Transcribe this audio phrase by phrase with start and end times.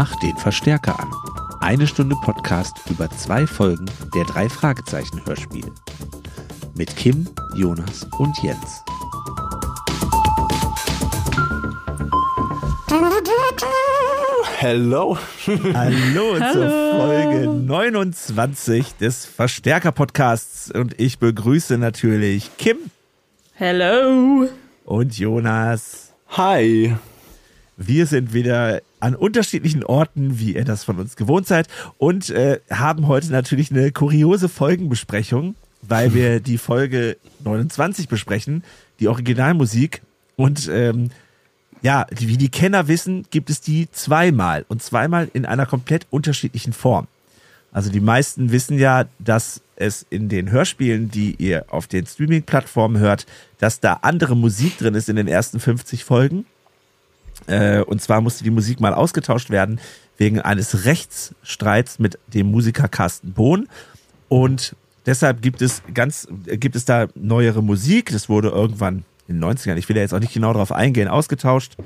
[0.00, 1.12] Mach den Verstärker an.
[1.58, 5.72] Eine Stunde Podcast über zwei Folgen der drei Fragezeichen Hörspiel.
[6.76, 8.84] Mit Kim, Jonas und Jens.
[14.58, 15.18] Hello.
[15.74, 22.76] Hallo, zur Folge 29 des Verstärker Podcasts und ich begrüße natürlich Kim
[23.54, 24.48] Hello.
[24.84, 26.12] und Jonas.
[26.28, 26.94] Hi.
[27.76, 32.60] Wir sind wieder an unterschiedlichen Orten, wie ihr das von uns gewohnt seid, und äh,
[32.70, 38.64] haben heute natürlich eine kuriose Folgenbesprechung, weil wir die Folge 29 besprechen,
[39.00, 40.02] die Originalmusik.
[40.36, 41.10] Und ähm,
[41.82, 46.72] ja, wie die Kenner wissen, gibt es die zweimal und zweimal in einer komplett unterschiedlichen
[46.72, 47.06] Form.
[47.72, 52.98] Also die meisten wissen ja, dass es in den Hörspielen, die ihr auf den Streaming-Plattformen
[52.98, 53.26] hört,
[53.58, 56.46] dass da andere Musik drin ist in den ersten 50 Folgen.
[57.48, 59.80] Äh, und zwar musste die Musik mal ausgetauscht werden
[60.16, 63.68] wegen eines Rechtsstreits mit dem Musiker Carsten Bohn.
[64.28, 68.12] Und deshalb gibt es ganz, gibt es da neuere Musik.
[68.12, 71.08] Das wurde irgendwann in den 90ern, ich will ja jetzt auch nicht genau darauf eingehen,
[71.08, 71.76] ausgetauscht.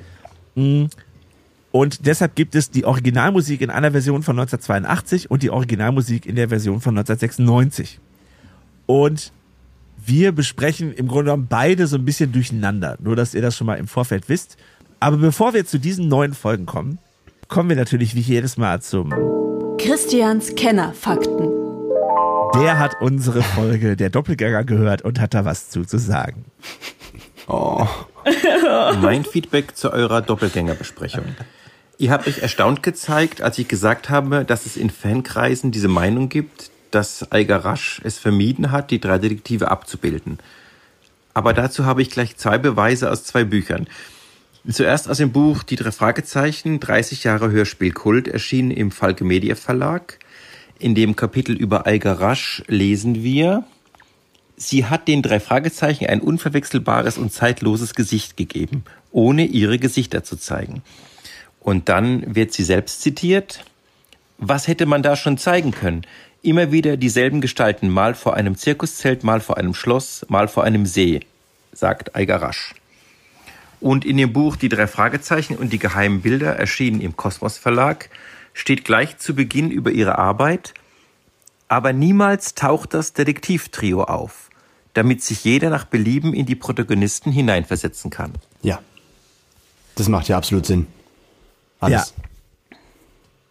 [0.54, 0.84] Mm.
[1.72, 6.36] Und deshalb gibt es die Originalmusik in einer Version von 1982 und die Originalmusik in
[6.36, 7.98] der Version von 1996.
[8.86, 9.32] Und
[10.04, 12.98] wir besprechen im Grunde genommen beide so ein bisschen durcheinander.
[13.00, 14.58] Nur, dass ihr das schon mal im Vorfeld wisst.
[15.02, 17.00] Aber bevor wir zu diesen neuen Folgen kommen,
[17.48, 19.12] kommen wir natürlich wie jedes Mal zum.
[19.76, 21.50] Christians Kennerfakten.
[22.54, 26.44] Der hat unsere Folge der Doppelgänger gehört und hat da was zu, zu sagen.
[27.48, 27.84] Oh.
[29.02, 31.24] Mein Feedback zu eurer Doppelgängerbesprechung.
[31.98, 36.28] Ihr habt euch erstaunt gezeigt, als ich gesagt habe, dass es in Fankreisen diese Meinung
[36.28, 40.38] gibt, dass Eiger Rasch es vermieden hat, die drei Detektive abzubilden.
[41.34, 43.88] Aber dazu habe ich gleich zwei Beweise aus zwei Büchern.
[44.70, 50.20] Zuerst aus dem Buch Die drei Fragezeichen, 30 Jahre Hörspielkult, erschienen im Falke Media Verlag.
[50.78, 53.64] In dem Kapitel über Eiger Rasch lesen wir,
[54.56, 60.36] Sie hat den drei Fragezeichen ein unverwechselbares und zeitloses Gesicht gegeben, ohne ihre Gesichter zu
[60.36, 60.82] zeigen.
[61.58, 63.64] Und dann wird sie selbst zitiert.
[64.38, 66.02] Was hätte man da schon zeigen können?
[66.42, 70.86] Immer wieder dieselben Gestalten, mal vor einem Zirkuszelt, mal vor einem Schloss, mal vor einem
[70.86, 71.20] See,
[71.72, 72.74] sagt Eiger Rasch.
[73.82, 78.10] Und in dem Buch Die drei Fragezeichen und die geheimen Bilder, erschienen im Kosmos Verlag,
[78.54, 80.72] steht gleich zu Beginn über ihre Arbeit,
[81.66, 84.50] aber niemals taucht das Detektivtrio auf,
[84.94, 88.34] damit sich jeder nach Belieben in die Protagonisten hineinversetzen kann.
[88.62, 88.80] Ja.
[89.96, 90.86] Das macht ja absolut Sinn.
[91.80, 92.14] Alles.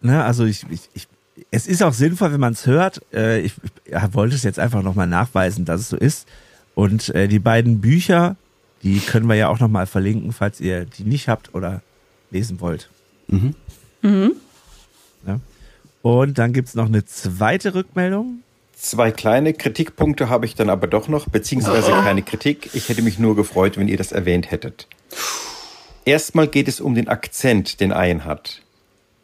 [0.00, 1.08] Ne, also ich, ich, ich,
[1.50, 3.02] es ist auch sinnvoll, wenn man es hört.
[3.12, 3.52] Äh, ich,
[3.84, 6.26] ich wollte es jetzt einfach nochmal nachweisen, dass es so ist.
[6.74, 8.36] Und äh, die beiden Bücher,
[8.82, 11.82] die können wir ja auch nochmal verlinken, falls ihr die nicht habt oder
[12.30, 12.88] lesen wollt.
[13.28, 13.54] Mhm.
[15.26, 15.40] Ja.
[16.02, 18.40] Und dann gibt's noch eine zweite Rückmeldung.
[18.74, 22.70] Zwei kleine Kritikpunkte habe ich dann aber doch noch, beziehungsweise keine Kritik.
[22.72, 24.88] Ich hätte mich nur gefreut, wenn ihr das erwähnt hättet.
[26.04, 28.60] Erstmal geht es um den Akzent, den Ian hat.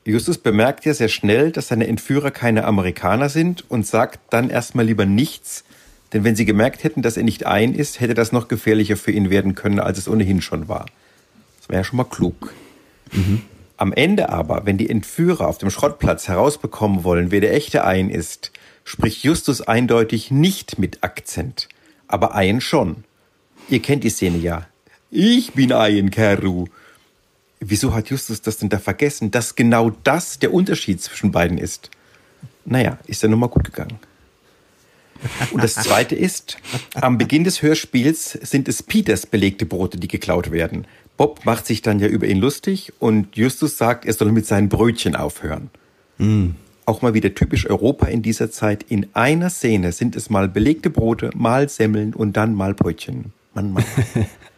[0.05, 4.87] Justus bemerkt ja sehr schnell, dass seine Entführer keine Amerikaner sind und sagt dann erstmal
[4.87, 5.65] lieber nichts,
[6.13, 9.13] denn wenn sie gemerkt hätten, dass er nicht ein ist, hätte das noch gefährlicher für
[9.13, 10.87] ihn werden können, als es ohnehin schon war.
[11.59, 12.53] Das wäre ja schon mal klug.
[13.77, 18.11] Am Ende aber, wenn die Entführer auf dem Schrottplatz herausbekommen wollen, wer der echte Ein
[18.11, 18.53] ist,
[18.85, 21.69] spricht Justus eindeutig nicht mit Akzent.
[22.07, 23.05] Aber Ein schon.
[23.69, 24.67] Ihr kennt die Szene ja.
[25.11, 26.67] Ich bin Ein, Keru.
[27.61, 31.91] Wieso hat Justus das denn da vergessen, dass genau das der Unterschied zwischen beiden ist?
[32.65, 33.99] Naja, ist ja nun mal gut gegangen.
[35.51, 36.59] Und das zweite ist,
[36.95, 40.87] am Beginn des Hörspiels sind es Peters belegte Brote, die geklaut werden.
[41.17, 44.69] Bob macht sich dann ja über ihn lustig und Justus sagt, er soll mit seinen
[44.69, 45.71] Brötchen aufhören.
[46.87, 48.85] Auch mal wieder typisch Europa in dieser Zeit.
[48.89, 53.33] In einer Szene sind es mal belegte Brote, mal Semmeln und dann mal Brötchen.
[53.55, 53.85] Mann, Mann.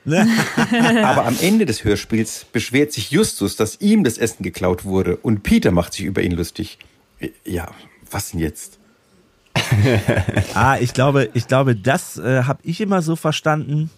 [1.04, 5.42] Aber am Ende des Hörspiels beschwert sich Justus, dass ihm das Essen geklaut wurde und
[5.42, 6.78] Peter macht sich über ihn lustig.
[7.44, 7.70] Ja,
[8.10, 8.79] was denn jetzt?
[10.54, 13.90] Ah, ich glaube, ich glaube, das äh, habe ich immer so verstanden.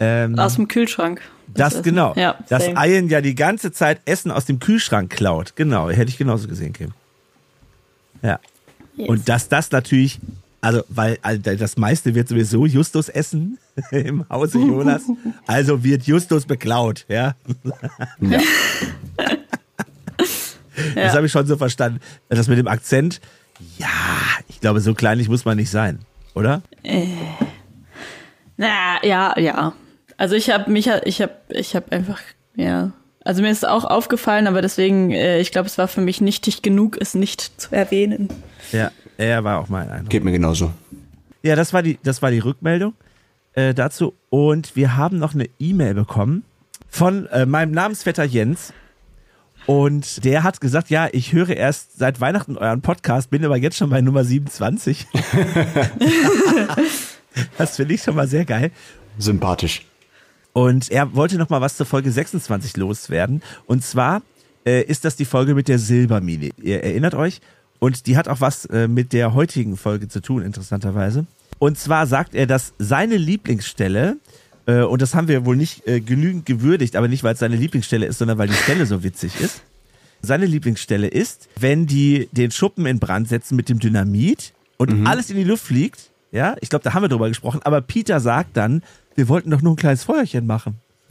[0.00, 1.20] Ähm, Aus dem Kühlschrank.
[1.48, 1.82] das Essen.
[1.82, 2.14] genau.
[2.16, 2.86] Ja, dass same.
[2.86, 5.54] Ian ja die ganze Zeit Essen aus dem Kühlschrank klaut.
[5.56, 6.92] Genau, hätte ich genauso gesehen, Kim.
[8.22, 8.38] Ja.
[8.96, 9.08] Yes.
[9.08, 10.20] Und dass das natürlich,
[10.60, 13.58] also, weil also das meiste wird sowieso Justus essen
[13.90, 15.02] im Hause Jonas.
[15.46, 17.34] Also wird Justus beklaut, ja.
[18.20, 18.40] Ja.
[20.94, 22.00] Das habe ich schon so verstanden.
[22.28, 23.20] Das mit dem Akzent,
[23.78, 23.88] ja,
[24.48, 26.00] ich glaube, so kleinlich muss man nicht sein,
[26.34, 26.62] oder?
[28.56, 29.72] Na, ja, ja.
[30.16, 32.20] Also ich habe mich, ich habe, ich habe einfach,
[32.56, 32.92] ja.
[33.24, 36.20] Also mir ist es auch aufgefallen, aber deswegen, äh, ich glaube, es war für mich
[36.20, 38.28] nichtig genug, es nicht zu erwähnen.
[38.72, 40.10] Ja, er war auch mein Eindruck.
[40.10, 40.72] Geht mir genauso.
[41.42, 42.94] Ja, das war die, das war die Rückmeldung
[43.52, 44.14] äh, dazu.
[44.30, 46.44] Und wir haben noch eine E-Mail bekommen
[46.88, 48.72] von äh, meinem Namensvetter Jens.
[49.68, 53.76] Und der hat gesagt, ja, ich höre erst seit Weihnachten euren Podcast, bin aber jetzt
[53.76, 55.06] schon bei Nummer 27.
[57.58, 58.70] das finde ich schon mal sehr geil.
[59.18, 59.84] Sympathisch.
[60.54, 63.42] Und er wollte noch mal was zur Folge 26 loswerden.
[63.66, 64.22] Und zwar
[64.64, 66.48] äh, ist das die Folge mit der Silbermine.
[66.62, 67.42] Ihr erinnert euch?
[67.78, 71.26] Und die hat auch was äh, mit der heutigen Folge zu tun, interessanterweise.
[71.58, 74.16] Und zwar sagt er, dass seine Lieblingsstelle,
[74.68, 77.56] äh, und das haben wir wohl nicht äh, genügend gewürdigt, aber nicht, weil es seine
[77.56, 79.62] Lieblingsstelle ist, sondern weil die Stelle so witzig ist.
[80.20, 85.30] Seine Lieblingsstelle ist, wenn die den Schuppen in Brand setzen mit dem Dynamit und alles
[85.30, 86.10] in die Luft fliegt.
[86.30, 87.60] Ja, ich glaube, da haben wir drüber gesprochen.
[87.64, 88.82] Aber Peter sagt dann,
[89.14, 90.80] wir wollten doch nur ein kleines Feuerchen machen.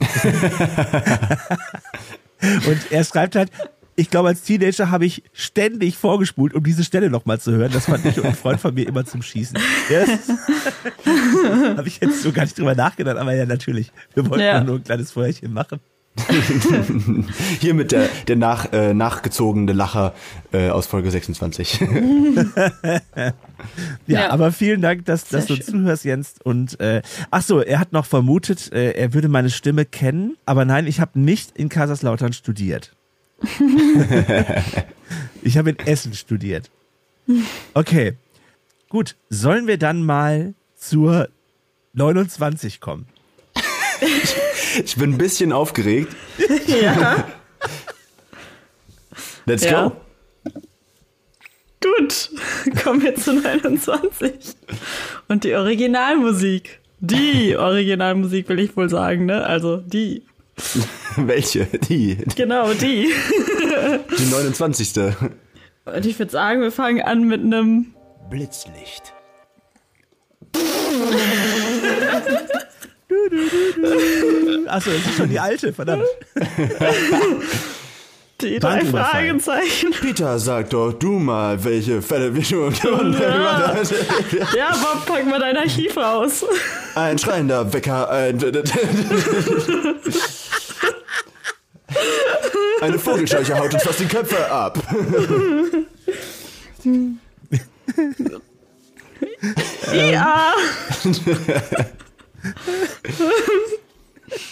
[2.40, 3.50] und er schreibt halt,
[3.98, 7.72] ich glaube, als Teenager habe ich ständig vorgespult, um diese Stelle nochmal zu hören.
[7.72, 9.58] Das fand ich und ein Freund von mir immer zum Schießen.
[9.90, 10.06] Ja,
[11.76, 13.90] habe ich jetzt so gar nicht drüber nachgedacht, aber ja, natürlich.
[14.14, 14.62] Wir wollten Ja.
[14.62, 15.80] nur ein kleines Feuerchen machen.
[17.60, 20.14] Hier mit der, der nach, äh, nachgezogene Lacher
[20.52, 21.80] äh, aus Folge 26.
[23.16, 24.30] Ja, Ja.
[24.30, 25.64] aber vielen Dank, dass, dass du schön.
[25.64, 26.34] zuhörst, Jens.
[26.44, 30.64] Und äh, ach so, er hat noch vermutet, äh, er würde meine Stimme kennen, aber
[30.64, 32.92] nein, ich habe nicht in Kaiserslautern studiert.
[35.42, 36.70] ich habe in Essen studiert.
[37.74, 38.14] Okay,
[38.88, 39.16] gut.
[39.30, 41.28] Sollen wir dann mal zur
[41.92, 43.06] 29 kommen?
[44.84, 46.14] ich bin ein bisschen aufgeregt.
[46.66, 47.26] Ja.
[49.46, 49.88] Let's Ja.
[49.88, 49.96] go.
[51.80, 52.30] Gut,
[52.82, 54.32] kommen wir zu 29.
[55.28, 56.80] Und die Originalmusik.
[57.00, 59.44] Die Originalmusik will ich wohl sagen, ne?
[59.46, 60.22] Also die.
[61.16, 61.66] Welche?
[61.66, 62.18] Die.
[62.36, 63.12] Genau, die.
[64.18, 65.14] Die 29.
[65.84, 67.94] Und ich würde sagen, wir fangen an mit einem.
[68.30, 69.14] Blitzlicht.
[74.66, 76.04] Achso, das ist schon die alte, verdammt.
[78.40, 78.84] Die drei.
[78.84, 79.90] Fragezeichen.
[80.00, 82.72] Peter, sag doch du mal, welche Fälle wir schon.
[84.56, 86.44] Ja, Bob, pack mal dein Archiv raus.
[86.94, 88.38] Ein schreiender Wecker, ein.
[92.80, 94.78] Eine Vogelscheuche haut uns fast die Köpfe ab.
[99.92, 100.54] Ja.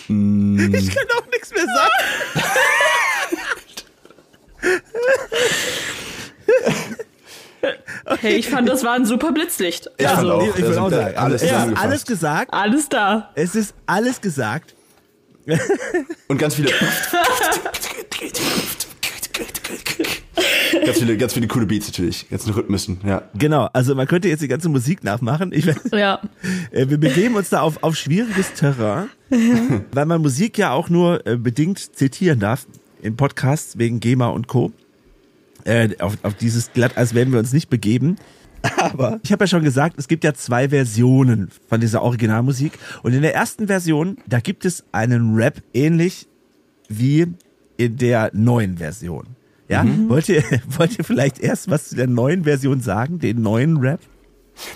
[0.08, 1.92] Ich kann auch nichts mehr sagen.
[8.20, 9.90] Hey, ich fand, das war ein super Blitzlicht.
[9.98, 10.42] Ich fand also, auch.
[10.56, 11.84] ich da sind auch sagen, alles es ist zusammengefasst.
[11.84, 12.52] alles gesagt.
[12.52, 13.30] alles da.
[13.34, 14.75] Es ist alles gesagt.
[16.28, 16.70] Und ganz viele.
[20.84, 22.28] ganz viele, ganz viele coole Beats natürlich.
[22.28, 23.22] Ganzen Rhythmischen, ja.
[23.34, 25.52] Genau, also man könnte jetzt die ganze Musik nachmachen.
[25.52, 26.20] Ich, Ja.
[26.70, 31.26] äh, wir begeben uns da auf, auf schwieriges Terrain, weil man Musik ja auch nur
[31.26, 32.66] äh, bedingt zitieren darf
[33.02, 34.72] in Podcasts wegen GEMA und Co.
[35.64, 38.16] Äh, auf, auf dieses Glatteis werden wir uns nicht begeben.
[38.76, 42.72] Aber ich habe ja schon gesagt, es gibt ja zwei Versionen von dieser Originalmusik.
[43.02, 46.26] Und in der ersten Version, da gibt es einen Rap ähnlich
[46.88, 47.26] wie
[47.76, 49.26] in der neuen Version.
[49.68, 50.44] Ja, wollt, ihr,
[50.78, 54.00] wollt ihr vielleicht erst was zu der neuen Version sagen, den neuen Rap?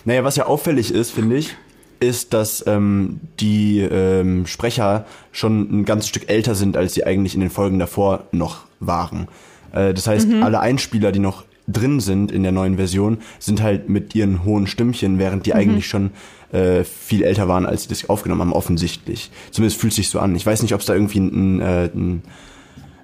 [0.05, 1.57] Naja, was ja auffällig ist, finde ich,
[2.01, 7.35] ist, dass ähm, die ähm, Sprecher schon ein ganzes Stück älter sind, als sie eigentlich
[7.35, 9.29] in den Folgen davor noch waren.
[9.73, 13.89] Äh, das heißt, alle Einspieler, die noch drin sind in der neuen Version, sind halt
[13.89, 16.11] mit ihren hohen Stimmchen, während die eigentlich schon
[16.53, 19.31] äh, viel älter waren, als sie das aufgenommen haben, offensichtlich.
[19.51, 20.35] Zumindest fühlt sich so an.
[20.35, 21.91] Ich weiß nicht, ob es da irgendwie ein, äh,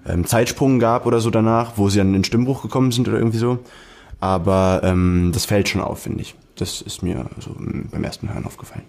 [0.09, 3.19] ähm, Zeitsprung gab oder so danach, wo sie dann in den Stimmbruch gekommen sind oder
[3.19, 3.59] irgendwie so.
[4.21, 6.35] Aber ähm, das fällt schon auf, finde ich.
[6.57, 8.85] Das ist mir so beim ersten Hören aufgefallen.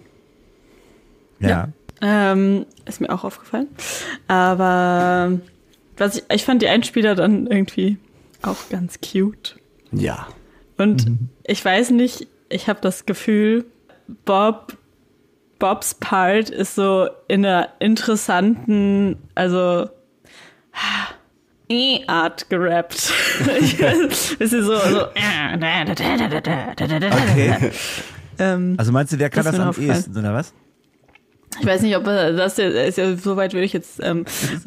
[1.40, 1.68] Ja.
[2.00, 3.68] Ähm, ist mir auch aufgefallen.
[4.26, 5.38] Aber
[5.96, 7.98] was ich, ich fand die Einspieler dann irgendwie
[8.42, 9.56] auch ganz cute.
[9.92, 10.28] Ja.
[10.76, 11.06] Und
[11.44, 13.64] ich weiß nicht, ich habe das Gefühl,
[14.24, 14.76] Bob,
[15.58, 19.88] Bobs Part ist so in einer interessanten, also
[21.68, 22.94] E-Art gerappt.
[24.38, 25.06] ist sie so, so
[27.32, 27.70] Okay.
[28.38, 29.96] ähm, Also meinst du, der kann Das das, am aufgefallen.
[29.98, 30.54] ehesten, oder was?
[31.60, 34.24] ich weiß nicht, ob er das ist ja, so weit würde ich jetzt, ähm,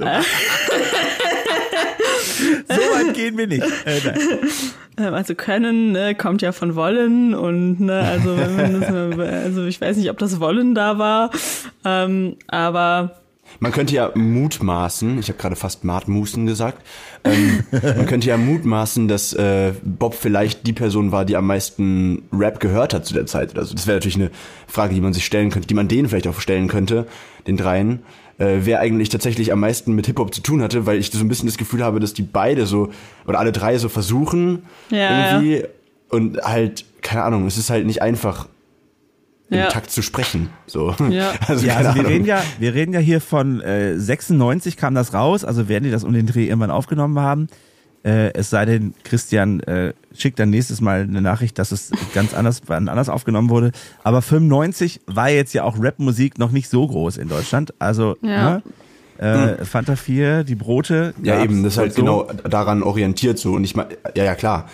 [3.13, 3.63] So gehen wir nicht.
[3.85, 3.99] Äh.
[4.97, 9.63] Ähm, Also können ne, kommt ja von wollen und ne, also wenn man das, also
[9.65, 11.31] ich weiß nicht, ob das Wollen da war,
[11.85, 13.15] ähm, aber
[13.61, 16.85] Man könnte ja mutmaßen, ich habe gerade fast Martmusen gesagt,
[17.23, 22.23] ähm, man könnte ja mutmaßen, dass äh, Bob vielleicht die Person war, die am meisten
[22.33, 23.57] Rap gehört hat zu der Zeit.
[23.57, 24.31] Also das wäre natürlich eine
[24.67, 27.07] Frage, die man sich stellen könnte, die man denen vielleicht auch stellen könnte,
[27.47, 27.99] den dreien,
[28.41, 31.27] äh, wer eigentlich tatsächlich am meisten mit Hip-Hop zu tun hatte, weil ich so ein
[31.27, 32.89] bisschen das Gefühl habe, dass die beide so,
[33.27, 35.63] oder alle drei so versuchen, Ja, irgendwie,
[36.09, 38.47] und halt, keine Ahnung, es ist halt nicht einfach,
[39.49, 39.67] im Ja.
[39.67, 40.49] Takt zu sprechen.
[40.65, 40.95] So.
[41.09, 41.33] Ja.
[41.47, 42.05] Also, Ja, keine also wir Ahnung.
[42.13, 45.91] reden ja, wir reden ja hier von äh, 96 kam das raus, also werden die
[45.91, 47.47] das um den Dreh irgendwann aufgenommen haben.
[48.03, 52.33] Äh, es sei denn, Christian äh, schickt dann nächstes Mal eine Nachricht, dass es ganz
[52.33, 53.71] anders, anders aufgenommen wurde.
[54.03, 57.73] Aber 95 war jetzt ja auch Rapmusik noch nicht so groß in Deutschland.
[57.79, 58.61] Also Ja.
[59.19, 61.13] ne, äh, Fanta 4, die Brote.
[61.21, 62.01] Ja, eben, das ist halt so.
[62.01, 63.53] genau daran orientiert so.
[63.53, 64.67] Und ich meine, ja, ja, klar.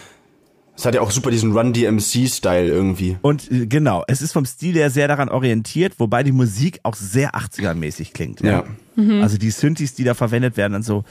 [0.78, 3.18] Es hat ja auch super diesen Run-DMC-Style irgendwie.
[3.24, 6.96] Und äh, genau, es ist vom Stil her sehr daran orientiert, wobei die Musik auch
[6.96, 8.42] sehr 80er-mäßig klingt.
[8.42, 8.64] Ja.
[9.22, 11.04] Also die Synthes, die da verwendet werden und so.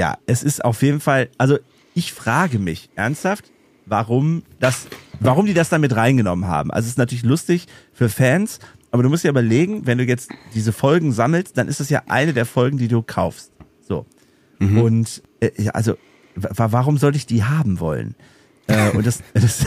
[0.00, 1.58] Ja, es ist auf jeden Fall, also
[1.94, 3.44] ich frage mich ernsthaft,
[3.84, 4.86] warum das,
[5.20, 6.70] warum die das da mit reingenommen haben.
[6.70, 8.60] Also es ist natürlich lustig für Fans,
[8.92, 12.02] aber du musst dir überlegen, wenn du jetzt diese Folgen sammelst, dann ist es ja
[12.08, 13.52] eine der Folgen, die du kaufst.
[13.86, 14.06] So.
[14.84, 15.96] Und äh, also
[16.34, 18.14] wa- warum sollte ich die haben wollen?
[18.68, 19.66] Äh, und das, das.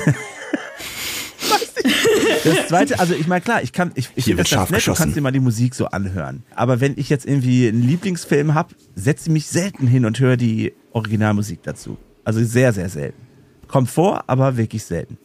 [2.43, 4.75] Das zweite, also ich meine, klar, ich kann, ich, ich finde das scharf nett, du
[4.77, 5.03] geschossen.
[5.03, 6.43] kannst dir mal die Musik so anhören.
[6.55, 10.35] Aber wenn ich jetzt irgendwie einen Lieblingsfilm habe, setze ich mich selten hin und höre
[10.35, 11.97] die Originalmusik dazu.
[12.25, 13.21] Also sehr, sehr selten.
[13.67, 15.17] Kommt vor, aber wirklich selten.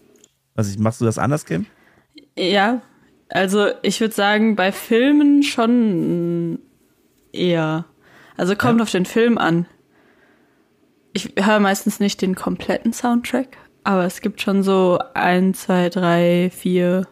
[0.55, 1.67] Was ich, machst du das anders, Kim?
[2.37, 2.83] Ja,
[3.29, 6.59] also ich würde sagen, bei Filmen schon
[7.33, 7.85] eher.
[8.37, 9.67] Also kommt auf den Film an.
[11.12, 13.57] Ich höre meistens nicht den kompletten Soundtrack,
[13.88, 17.07] aber es gibt schon so ein, zwei, drei, vier,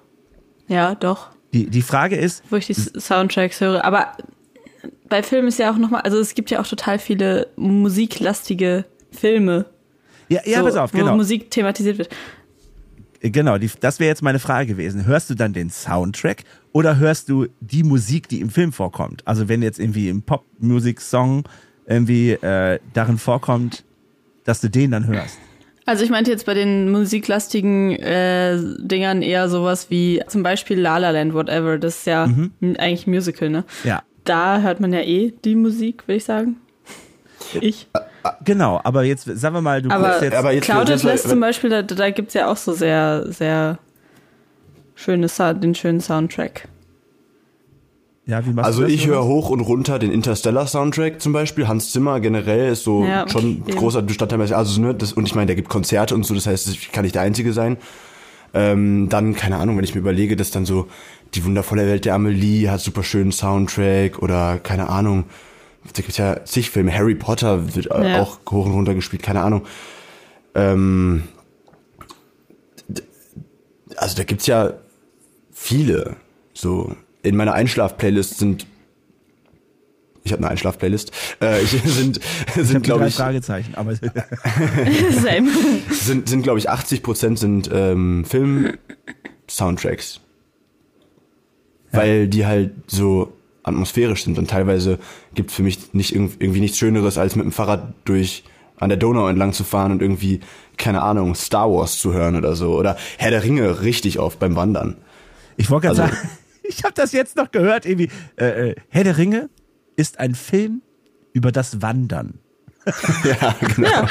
[0.68, 3.82] ja, doch, Die, die Frage ist, wo ich die Soundtracks höre.
[3.82, 4.08] Aber
[5.08, 9.64] bei Filmen ist ja auch nochmal, also es gibt ja auch total viele musiklastige Filme,
[10.28, 11.16] ja, ja, so, pass auf, wo genau.
[11.16, 12.10] Musik thematisiert wird.
[13.20, 15.06] Genau, die, das wäre jetzt meine Frage gewesen.
[15.06, 19.26] Hörst du dann den Soundtrack oder hörst du die Musik, die im Film vorkommt?
[19.26, 21.44] Also wenn jetzt irgendwie im Pop-Music-Song
[21.86, 23.82] irgendwie äh, darin vorkommt,
[24.44, 25.38] dass du den dann hörst.
[25.86, 30.98] Also ich meinte jetzt bei den musiklastigen äh, Dingern eher sowas wie zum Beispiel La
[30.98, 31.78] La Land, whatever.
[31.78, 33.64] Das ist ja m- eigentlich ein Musical, ne?
[33.84, 36.56] Ja, Da hört man ja eh die Musik, würde ich sagen.
[37.60, 37.86] Ich.
[38.44, 38.80] genau.
[38.82, 40.34] Aber jetzt sagen wir mal, du Aber, guckst jetzt.
[40.34, 43.78] aber jetzt- Cloud jetzt- Atlas zum Beispiel, da, da gibt's ja auch so sehr, sehr
[44.96, 46.66] schöne, Sa- den schönen Soundtrack.
[48.26, 51.68] Ja, wie machst Also du das, ich höre hoch und runter den Interstellar-Soundtrack zum Beispiel.
[51.68, 53.76] Hans Zimmer generell ist so Ja, schon okay.
[53.76, 54.40] großer Bestandteil.
[54.52, 57.02] Also, ne, das, und ich meine, der gibt Konzerte und so, das heißt, ich kann
[57.04, 57.76] nicht der Einzige sein.
[58.54, 60.88] Ähm, dann, keine Ahnung, wenn ich mir überlege, dass dann so
[61.34, 65.24] die wundervolle Welt der Amelie hat super schönen Soundtrack oder keine Ahnung.
[65.94, 66.92] Da gibt's ja zig Filme.
[66.92, 68.22] Harry Potter wird Ja.
[68.22, 69.62] auch hoch und runter gespielt, keine Ahnung.
[70.54, 71.24] Ähm,
[73.96, 74.72] also da gibt's ja
[75.52, 76.16] viele.
[76.54, 76.92] So
[77.26, 78.66] in meiner Einschlaf-Playlist sind
[80.24, 81.12] ich habe eine Einschlaf-Playlist.
[81.40, 82.18] Äh, ich, sind
[82.48, 83.94] Ich sind habe glaube drei ich Fragezeichen, aber
[85.10, 85.48] Same.
[85.90, 90.20] sind sind glaube ich 80 Prozent sind ähm, Film-Soundtracks,
[91.92, 94.98] weil die halt so atmosphärisch sind und teilweise
[95.34, 98.44] gibt für mich nicht irg- irgendwie nichts Schöneres als mit dem Fahrrad durch
[98.78, 100.40] an der Donau entlang zu fahren und irgendwie
[100.76, 104.56] keine Ahnung Star Wars zu hören oder so oder Herr der Ringe richtig oft beim
[104.56, 104.96] Wandern.
[105.56, 106.28] ich wollte gerade Also- sagen,
[106.68, 108.10] ich habe das jetzt noch gehört, irgendwie.
[108.36, 109.48] Äh, äh, Herr der Ringe
[109.96, 110.82] ist ein Film
[111.32, 112.38] über das Wandern.
[113.24, 113.88] Ja, genau.
[113.88, 114.06] Ja.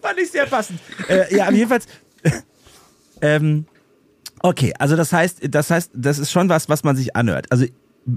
[0.00, 0.80] Fand ich sehr passend.
[1.08, 1.86] Äh, ja, jedenfalls.
[3.20, 3.66] ähm,
[4.40, 7.46] okay, also das heißt, das heißt, das ist schon was, was man sich anhört.
[7.50, 7.66] Also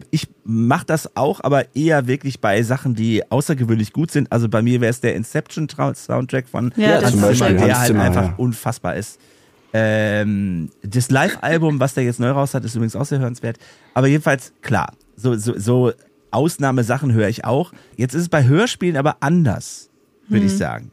[0.09, 4.31] ich mache das auch, aber eher wirklich bei Sachen, die außergewöhnlich gut sind.
[4.31, 7.95] Also bei mir wäre es der Inception Soundtrack von Ja, Hans Zimmer, Beispiel, der halt
[7.95, 8.33] einfach ja.
[8.37, 9.19] unfassbar ist.
[9.73, 13.57] Ähm, das Live-Album, was der jetzt neu raus hat, ist übrigens auch sehr hörenswert.
[13.93, 15.91] Aber jedenfalls, klar, so, so, so
[16.31, 17.71] Ausnahmesachen höre ich auch.
[17.95, 19.89] Jetzt ist es bei Hörspielen aber anders,
[20.27, 20.91] würde ich sagen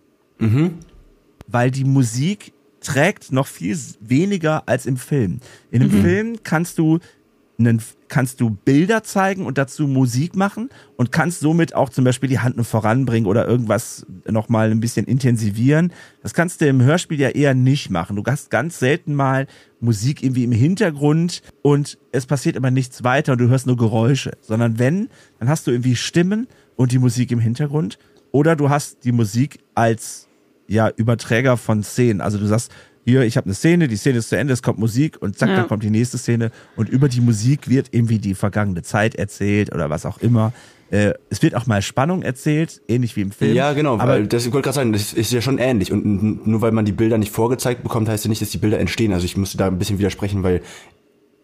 [1.49, 5.41] weil die Musik trägt noch viel weniger als im Film.
[5.71, 7.01] In einem Film kannst du
[7.59, 12.29] einen, kannst du Bilder zeigen und dazu Musik machen und kannst somit auch zum Beispiel
[12.29, 15.93] die Hand noch voranbringen oder irgendwas nochmal ein bisschen intensivieren.
[16.23, 18.15] Das kannst du im Hörspiel ja eher nicht machen.
[18.15, 19.49] Du hast ganz selten mal
[19.81, 24.33] Musik irgendwie im Hintergrund und es passiert immer nichts weiter und du hörst nur Geräusche,
[24.41, 25.09] sondern wenn,
[25.41, 26.47] dann hast du irgendwie Stimmen
[26.77, 27.99] und die Musik im Hintergrund
[28.31, 30.29] oder du hast die Musik als
[30.69, 32.21] ja, Überträger von Szenen.
[32.21, 32.71] Also du sagst,
[33.09, 35.49] hier, ich habe eine Szene, die Szene ist zu Ende, es kommt Musik und zack,
[35.51, 35.57] Ja.
[35.57, 39.73] dann kommt die nächste Szene und über die Musik wird irgendwie die vergangene Zeit erzählt
[39.75, 40.53] oder was auch immer.
[40.91, 43.55] Äh, es wird auch mal Spannung erzählt, ähnlich wie im Film.
[43.55, 45.93] Ja, genau, Aber weil das ich wollte gerade sagen, das ist ja schon ähnlich.
[45.93, 48.79] Und nur weil man die Bilder nicht vorgezeigt bekommt, heißt ja nicht, dass die Bilder
[48.81, 49.13] entstehen.
[49.13, 50.63] Also ich musste da ein bisschen widersprechen, weil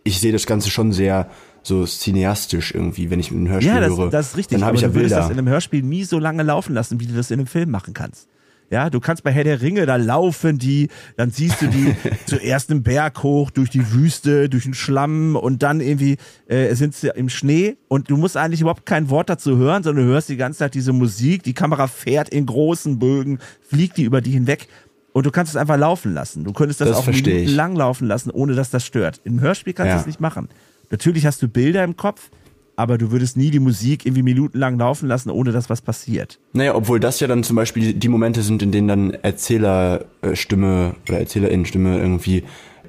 [0.03, 1.29] ich sehe das Ganze schon sehr
[1.63, 4.11] so cineastisch irgendwie, wenn ich ein Hörspiel Ja, das, höre.
[4.11, 4.57] das ist richtig.
[4.59, 5.23] Dann habe aber ich ja du würdest Bilder.
[5.23, 7.71] das in einem Hörspiel nie so lange laufen lassen, wie du das in einem Film
[7.71, 8.29] machen kannst.
[8.71, 11.95] Ja, du kannst bei Herr der Ringe, da laufen die, dann siehst du die
[12.27, 16.17] zuerst im Berg hoch, durch die Wüste, durch den Schlamm und dann irgendwie
[16.49, 20.07] äh, sind sie im Schnee und du musst eigentlich überhaupt kein Wort dazu hören, sondern
[20.07, 24.05] du hörst die ganze Zeit diese Musik, die Kamera fährt in großen Bögen, fliegt die
[24.05, 24.67] über die hinweg
[25.13, 26.43] und du kannst es einfach laufen lassen.
[26.43, 27.07] Du könntest das, Das auch
[27.47, 29.21] lang laufen lassen, ohne dass das stört.
[29.25, 30.01] Im Hörspiel kannst du Ja.
[30.01, 30.49] es nicht machen.
[30.91, 32.31] Natürlich hast du Bilder im Kopf,
[32.77, 36.39] aber du würdest nie die Musik irgendwie minutenlang laufen lassen, ohne dass was passiert.
[36.53, 41.19] Naja, obwohl das ja dann zum Beispiel die Momente sind, in denen dann Erzählerstimme oder
[41.21, 42.45] Erzählerinnenstimme irgendwie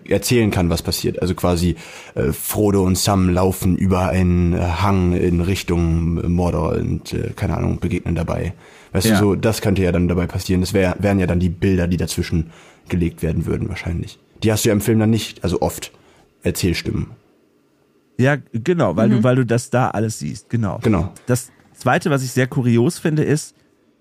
[0.07, 1.21] erzählen kann, was passiert.
[1.21, 1.75] Also quasi
[2.13, 7.31] äh, Frodo und Sam laufen über einen äh, Hang in Richtung äh, Mordor und äh,
[7.35, 8.53] keine Ahnung, begegnen dabei.
[8.91, 9.13] Weißt Ja.
[9.19, 10.61] du, so, das könnte ja dann dabei passieren.
[10.61, 12.51] Das wär, wären ja dann die Bilder, die dazwischen
[12.87, 14.19] gelegt werden würden wahrscheinlich.
[14.43, 15.91] Die hast du ja im Film dann nicht, also oft
[16.43, 17.07] Erzählstimmen.
[18.17, 20.79] Ja, genau, weil du, weil du das da alles siehst, genau.
[20.81, 21.13] Genau.
[21.25, 23.55] Das zweite, was ich sehr kurios finde, ist,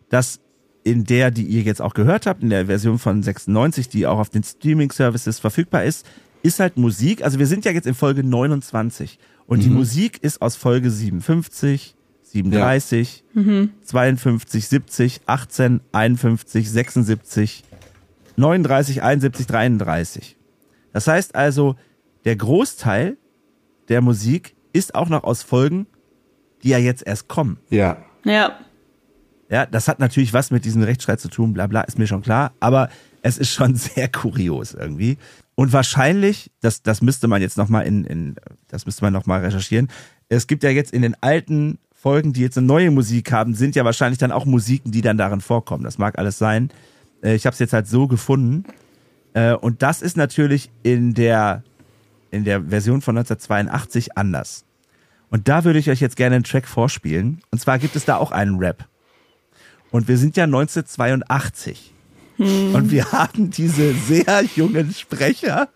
[0.09, 0.41] dass
[0.85, 4.19] in der, die ihr jetzt auch gehört habt, in der Version von 96, die auch
[4.19, 6.07] auf den Streaming-Services verfügbar ist,
[6.43, 7.25] ist halt Musik.
[7.25, 11.97] Also wir sind ja jetzt in Folge 29 und die Musik ist aus Folge 57,
[12.23, 13.25] 37,
[13.83, 17.65] 52, 70, 18, 51, 76,
[18.37, 20.37] 39, 71, 33.
[20.93, 21.77] Das heißt also,
[22.25, 23.17] der Großteil
[23.89, 25.87] der Musik ist auch noch aus Folgen,
[26.63, 27.59] die ja jetzt erst kommen.
[27.71, 27.99] Ja.
[28.25, 28.59] Ja.
[29.51, 32.23] Ja, das hat natürlich was mit diesem Rechtsstreit zu tun, bla bla, ist mir schon
[32.23, 32.89] klar, aber
[33.23, 35.19] es ist schon sehr kurios irgendwie.
[35.55, 38.35] Und wahrscheinlich, das, das müsste man jetzt nochmal in, in,
[38.69, 39.89] das müsste man nochmal recherchieren.
[40.29, 43.77] Es gibt ja jetzt in den alten Folgen, die jetzt eine neue Musik haben, sind
[43.77, 45.85] ja wahrscheinlich dann auch Musiken, die dann darin vorkommen.
[45.85, 46.71] Das mag alles sein.
[47.23, 48.65] Äh, Ich habe es jetzt halt so gefunden.
[49.35, 51.63] Äh, Und das ist natürlich in der,
[52.35, 54.65] in der Version von 1982 anders.
[55.31, 57.41] Und da würde ich euch jetzt gerne einen Track vorspielen.
[57.51, 58.87] Und zwar gibt es da auch einen Rap.
[59.91, 61.93] Und wir sind ja 1982.
[62.39, 65.69] Und wir haben diese sehr jungen Sprecher.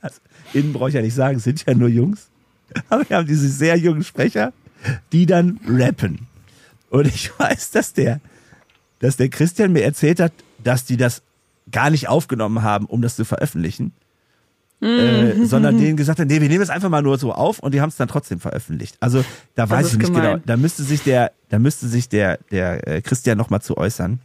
[0.00, 0.20] Also,
[0.52, 2.28] innen brauche ich ja nicht sagen, es sind ja nur Jungs.
[2.88, 4.52] Aber wir haben diese sehr jungen Sprecher,
[5.12, 6.26] die dann rappen.
[6.90, 8.20] Und ich weiß, dass der,
[8.98, 10.32] dass der Christian mir erzählt hat,
[10.62, 11.22] dass die das
[11.70, 13.92] gar nicht aufgenommen haben, um das zu veröffentlichen.
[14.82, 17.72] Äh, sondern denen gesagt haben, nee, wir nehmen es einfach mal nur so auf und
[17.72, 18.96] die haben es dann trotzdem veröffentlicht.
[19.00, 20.32] Also da weiß ist ich nicht gemein.
[20.32, 20.42] genau.
[20.44, 24.20] Da müsste sich der, da müsste sich der, der äh, Christian noch mal zu äußern.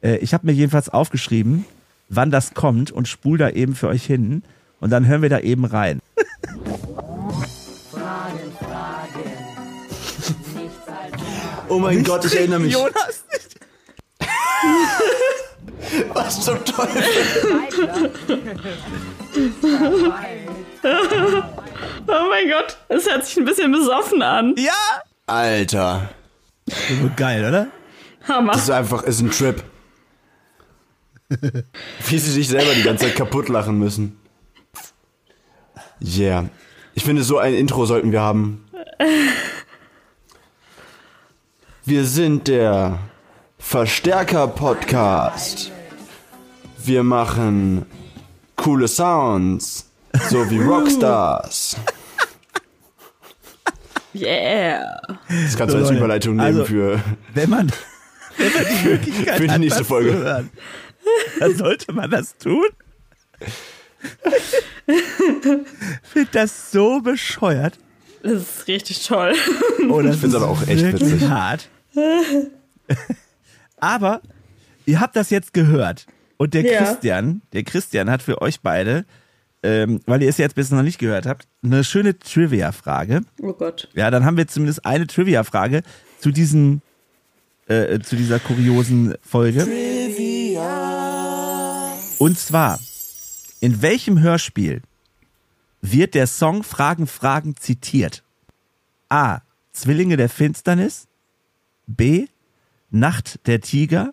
[0.00, 1.64] Äh, ich habe mir jedenfalls aufgeschrieben,
[2.08, 4.42] wann das kommt und spul da eben für euch hin
[4.80, 6.00] und dann hören wir da eben rein.
[11.68, 12.72] Oh mein Gott, ich erinnere mich.
[12.72, 13.60] Jonas nicht.
[16.14, 17.02] Was zum Teufel?
[22.10, 24.54] Oh mein Gott, es hört sich ein bisschen besoffen an.
[24.56, 24.72] Ja!
[25.26, 26.08] Alter.
[27.16, 27.66] Geil, oder?
[28.26, 28.52] Hammer.
[28.52, 29.62] Das ist einfach, ist ein Trip.
[31.28, 34.18] Wie sie sich selber die ganze Zeit kaputt lachen müssen.
[36.00, 36.48] Yeah.
[36.94, 38.64] Ich finde, so ein Intro sollten wir haben.
[41.84, 42.98] Wir sind der
[43.58, 45.72] Verstärker-Podcast.
[46.78, 47.84] Wir machen
[48.58, 49.86] coole Sounds,
[50.28, 51.76] so wie Rockstars.
[54.14, 55.00] Yeah.
[55.28, 57.00] Das kannst du als Überleitung nehmen also- für,
[57.34, 57.70] Wenn man,
[58.36, 60.10] wenn man die Möglichkeit für die hat, nächste was Folge.
[60.10, 60.50] Zu hören,
[61.40, 62.66] dann sollte man das tun.
[66.02, 67.78] Find das so bescheuert.
[68.22, 69.34] Das ist richtig toll.
[69.88, 71.28] Oh, das Ich find's ist aber auch echt witzig.
[71.28, 71.68] hart.
[73.76, 74.20] aber
[74.86, 76.06] ihr habt das jetzt gehört.
[76.38, 76.84] Und der Ja.
[76.84, 79.04] Christian, der Christian hat für euch beide,
[79.62, 83.22] ähm, weil ihr es jetzt bis noch nicht gehört habt, eine schöne Trivia-Frage.
[83.42, 83.88] Oh Gott.
[83.94, 85.82] Ja, dann haben wir zumindest eine Trivia-Frage
[86.20, 86.80] zu diesem,
[87.66, 89.66] äh, zu dieser kuriosen Folge.
[92.18, 92.78] Und zwar,
[93.60, 94.82] in welchem Hörspiel
[95.80, 98.22] wird der Song Fragen, Fragen zitiert?
[99.08, 99.40] A.
[99.72, 101.06] Zwillinge der Finsternis.
[101.86, 102.26] B.
[102.90, 104.12] Nacht der Tiger.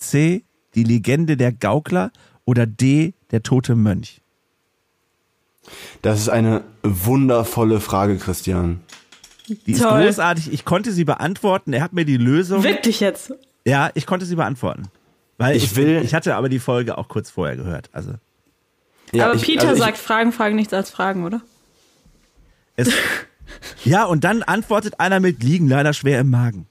[0.00, 0.42] C.
[0.74, 2.10] Die Legende der Gaukler.
[2.44, 3.14] Oder D.
[3.30, 4.20] Der tote Mönch.
[6.02, 8.80] Das ist eine wundervolle Frage, Christian.
[9.66, 10.04] Die ist Toll.
[10.04, 10.52] großartig.
[10.52, 11.72] Ich konnte sie beantworten.
[11.72, 12.62] Er hat mir die Lösung.
[12.62, 13.32] Wirklich jetzt?
[13.64, 14.84] Ja, ich konnte sie beantworten.
[15.38, 17.88] Weil Ich ich, will- ich hatte aber die Folge auch kurz vorher gehört.
[17.92, 18.14] Also
[19.12, 21.40] Ja, Aber ich- Peter also ich- sagt Fragen, Fragen nichts als Fragen, oder?
[22.76, 22.90] es,
[23.84, 26.66] ja, und dann antwortet einer mit liegen leider schwer im Magen.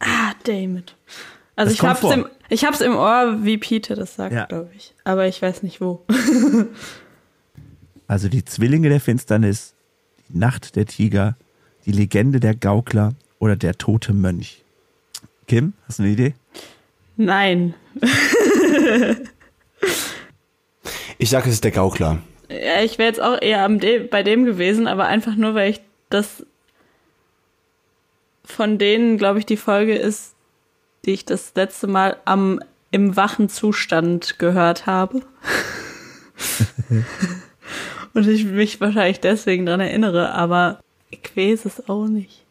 [0.00, 0.94] Ah, David.
[1.56, 2.12] Also Das ich hab's, vor.
[2.12, 4.46] im, ich hab's im Ohr, wie Peter das sagt, Ja.
[4.46, 4.94] glaube ich.
[5.04, 6.04] Aber ich weiß nicht wo.
[8.06, 9.72] Also die Zwillinge der Finsternis,
[10.28, 11.36] die Nacht der Tiger,
[11.86, 14.62] die Legende der Gaukler oder der tote Mönch.
[15.48, 16.34] Kim, hast du eine Idee?
[17.16, 17.74] Nein.
[21.18, 22.18] Ich sage, es ist der Gaukler.
[22.50, 25.70] Ja, ich wäre jetzt auch eher am de bei dem gewesen, aber einfach nur, weil
[25.70, 26.44] ich das
[28.44, 30.33] von denen, glaube ich, die Folge ist,
[31.04, 35.22] die ich das letzte Mal am im wachen Zustand gehört habe.
[38.14, 40.78] Und ich mich wahrscheinlich deswegen dran erinnere, aber
[41.10, 42.44] ich weiß es auch nicht.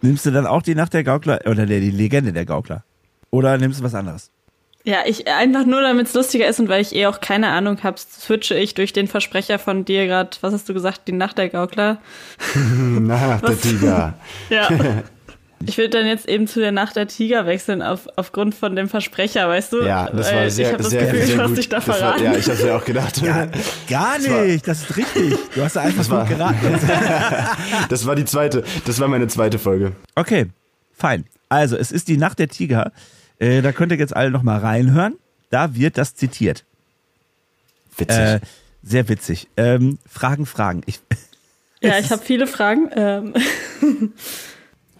[0.00, 2.82] Nimmst du dann auch die Nacht der Gaukler oder der, die Legende der Gaukler?
[3.30, 4.30] Oder nimmst du was anderes?
[4.84, 7.84] Ja, ich einfach nur, damit es lustiger ist und weil ich eh auch keine Ahnung
[7.84, 11.38] habe, switche ich durch den Versprecher von dir gerade, was hast du gesagt, die Nacht
[11.38, 11.98] der Gaukler?
[12.56, 14.14] Na, der Tiger.
[14.50, 14.68] Ja.
[15.66, 18.88] Ich würde dann jetzt eben zu der Nacht der Tiger wechseln auf, aufgrund von dem
[18.88, 19.82] Versprecher, weißt du?
[19.82, 21.56] Ja, das war sehr, ich habe das sehr, Gefühl, sehr gut.
[21.58, 22.24] dich da Das war, verraten.
[22.24, 23.22] ja, ich habe mir auch gedacht.
[23.22, 23.48] Gar,
[23.88, 25.34] gar nicht, das ist richtig.
[25.54, 26.58] Du hast da einfach war- gut geraten.
[27.88, 29.92] Das war die zweite, das war meine zweite Folge.
[30.14, 30.46] Okay,
[30.96, 31.24] fein.
[31.48, 32.92] Also, es ist die Nacht der Tiger.
[33.38, 35.14] Äh, da könnt ihr jetzt alle nochmal reinhören.
[35.50, 36.64] Da wird das zitiert.
[37.98, 38.16] Witzig.
[38.18, 38.40] Äh,
[38.82, 39.48] sehr witzig.
[39.56, 40.80] Ähm, Fragen, Fragen.
[40.86, 41.00] Ich,
[41.82, 42.88] ja, ich habe viele Fragen.
[42.96, 43.34] Ähm,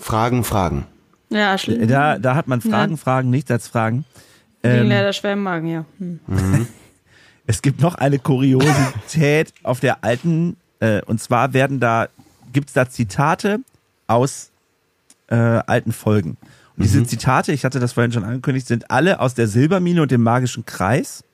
[0.03, 0.87] Fragen, Fragen.
[1.31, 1.87] ja, schlimm.
[1.89, 2.97] da, da hat man Fragen, Ja.
[2.99, 4.05] Fragen, nichts als Fragen.
[4.63, 5.85] Ähm, leider schwer im Magen, ja.
[5.99, 6.21] Hm.
[7.45, 12.09] Es gibt noch eine Kuriosität auf der alten, äh, und zwar werden da,
[12.53, 13.59] gibt's da Zitate
[14.07, 14.51] aus
[15.29, 16.37] äh, alten Folgen.
[16.77, 20.11] Und diese Zitate, ich hatte das vorhin schon angekündigt, sind alle aus der Silbermine und
[20.11, 21.25] dem magischen Kreis.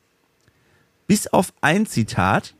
[1.07, 2.55] Bis auf ein Zitat,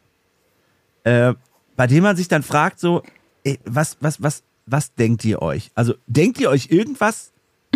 [1.05, 1.35] äh,
[1.77, 3.03] bei dem man sich dann fragt, so,
[3.45, 5.71] ey, was, was, was, was denkt ihr euch?
[5.75, 7.33] Also, denkt ihr euch irgendwas?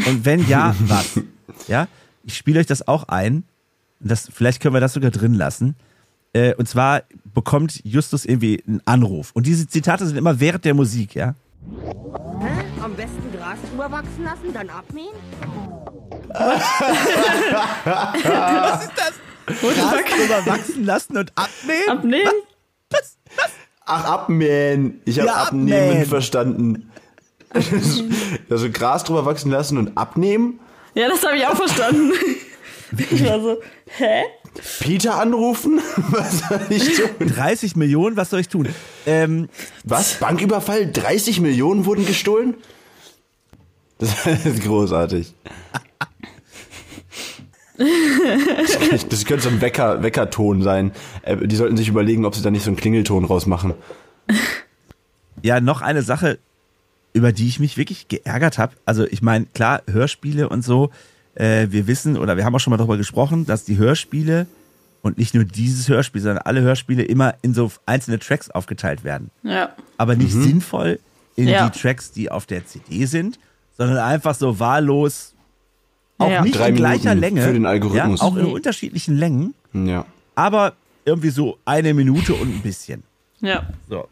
[0.06, 1.20] Und wenn ja, was?
[1.68, 1.88] Ja,
[2.24, 3.44] ich spiele euch das auch ein.
[4.00, 5.76] Das, vielleicht können wir das sogar drin lassen.
[6.32, 7.02] Äh, und zwar
[7.34, 9.30] bekommt Justus irgendwie einen Anruf.
[9.34, 11.34] Und diese Zitate sind immer während der Musik, ja?
[12.40, 12.64] Hä?
[12.82, 15.14] Am besten Gras drüber wachsen lassen, dann abmähen?
[16.28, 16.62] Gras
[19.46, 21.88] drüber wachsen lassen und abnehmen?
[21.88, 22.32] Abnehmen?
[23.86, 25.00] Ach, abmähen.
[25.04, 26.06] Ich habe Ja, abnehmen abmähen.
[26.06, 26.88] verstanden.
[28.48, 30.58] Also Gras drüber wachsen lassen und abnehmen?
[30.94, 32.12] Ja, das habe ich auch verstanden.
[33.10, 33.56] Ich war so,
[33.98, 34.22] hä?
[34.80, 35.80] Peter anrufen?
[36.10, 37.08] Was soll ich tun?
[37.34, 38.68] 30 Millionen, was soll ich tun?
[39.06, 39.48] Ähm,
[39.84, 40.14] Was?
[40.14, 40.90] Banküberfall?
[40.92, 42.54] 30 Millionen wurden gestohlen?
[43.98, 45.32] Das ist großartig.
[47.78, 50.92] Das, das könnte so ein Wecker, Weckerton sein.
[51.22, 53.74] Äh, Die sollten sich überlegen, ob sie da nicht so einen Klingelton rausmachen.
[55.42, 56.38] ja, noch eine Sache,
[57.12, 58.74] über die ich mich wirklich geärgert habe.
[58.84, 60.90] Also ich meine, klar, Hörspiele und so,
[61.34, 64.46] äh, wir wissen oder wir haben auch schon mal darüber gesprochen, dass die Hörspiele
[65.02, 69.30] und nicht nur dieses Hörspiel, sondern alle Hörspiele immer in so einzelne Tracks aufgeteilt werden.
[69.42, 69.70] Ja.
[69.98, 71.00] aber nicht sinnvoll
[71.36, 71.68] in Ja.
[71.68, 73.38] die Tracks, die auf der CD sind,
[73.76, 75.34] sondern einfach so wahllos,
[76.22, 76.42] auch Ja.
[76.42, 78.20] nicht Drei in gleicher Minuten Länge, für den Algorithmus.
[78.20, 80.06] ja, auch in unterschiedlichen Längen, Ja.
[80.34, 83.02] aber irgendwie so eine Minute und ein bisschen.
[83.40, 83.68] Ja.
[83.88, 84.08] So.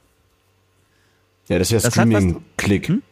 [1.49, 2.89] Ja, das ist ja Streaming-Click.
[2.89, 3.03] Hm?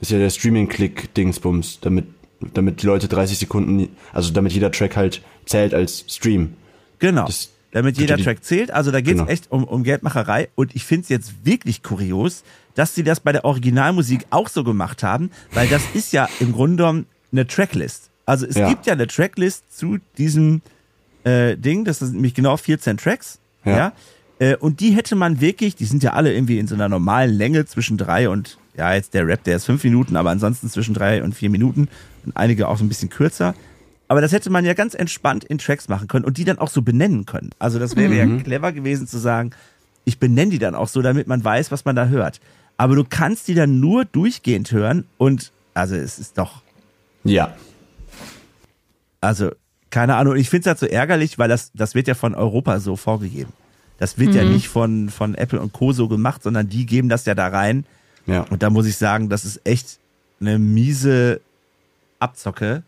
[0.00, 2.06] Das ist ja der Streaming-Click-Dingsbums, damit,
[2.54, 6.54] damit die Leute 30 Sekunden, also damit jeder Track halt zählt als Stream.
[6.98, 7.26] Genau.
[7.26, 8.70] Das- Damit jeder die- Track zählt.
[8.70, 9.30] Also da geht es Genau.
[9.30, 10.48] echt um, um Geldmacherei.
[10.54, 12.42] Und ich finde es jetzt wirklich kurios,
[12.74, 16.52] dass sie das bei der Originalmusik auch so gemacht haben, weil das ist ja im
[16.52, 18.08] Grunde genommen eine Tracklist.
[18.28, 18.68] Also es Ja.
[18.68, 20.60] gibt ja eine Tracklist zu diesem
[21.24, 23.38] äh, Ding, das sind nämlich genau 14 Tracks.
[23.64, 23.76] Ja.
[23.76, 23.92] Ja.
[24.38, 27.34] Äh, und die hätte man wirklich, die sind ja alle irgendwie in so einer normalen
[27.34, 30.94] Länge zwischen drei und, ja, jetzt der Rap, der ist fünf Minuten, aber ansonsten zwischen
[30.94, 31.88] drei und vier Minuten.
[32.24, 33.54] Und einige auch so ein bisschen kürzer.
[34.08, 36.68] Aber das hätte man ja ganz entspannt in Tracks machen können und die dann auch
[36.68, 37.50] so benennen können.
[37.58, 39.50] Also das wäre ja clever gewesen zu sagen,
[40.04, 42.40] ich benenne die dann auch so, damit man weiß, was man da hört.
[42.76, 46.62] Aber du kannst die dann nur durchgehend hören und also es ist doch,
[47.24, 47.54] Ja.
[49.20, 49.50] Also
[49.90, 52.78] keine Ahnung, ich finde es halt so ärgerlich, weil das, das wird ja von Europa
[52.80, 53.52] so vorgegeben.
[53.98, 55.92] Das wird ja nicht von, von Apple und Co.
[55.92, 57.84] so gemacht, sondern die geben das ja da rein.
[58.26, 58.42] Ja.
[58.42, 59.98] Und da muss ich sagen, das ist echt
[60.40, 61.40] eine miese
[62.20, 62.82] Abzocke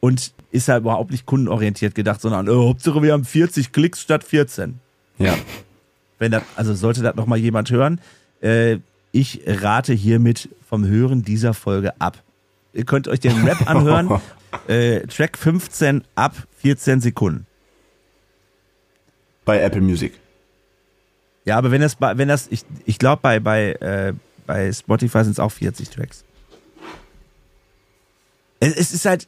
[0.00, 4.24] und ist ja überhaupt nicht kundenorientiert gedacht, sondern oh, Hauptsache wir haben 40 Klicks statt
[4.24, 4.78] 14.
[5.18, 5.34] Ja.
[6.18, 8.00] Wenn das, also sollte das nochmal jemand hören,
[8.40, 8.78] äh,
[9.12, 12.22] ich rate hiermit vom Hören dieser Folge ab.
[12.72, 14.20] Ihr könnt euch den Rap anhören.
[14.66, 17.46] äh, Track 15 ab 14 Sekunden.
[19.44, 20.12] Bei Apple Music.
[21.44, 24.12] Ja, aber wenn das, bei- wenn das, ich, ich glaube bei, bei, äh,
[24.46, 26.24] bei Spotify sind es auch 40 Tracks.
[28.60, 29.26] Es, es ist halt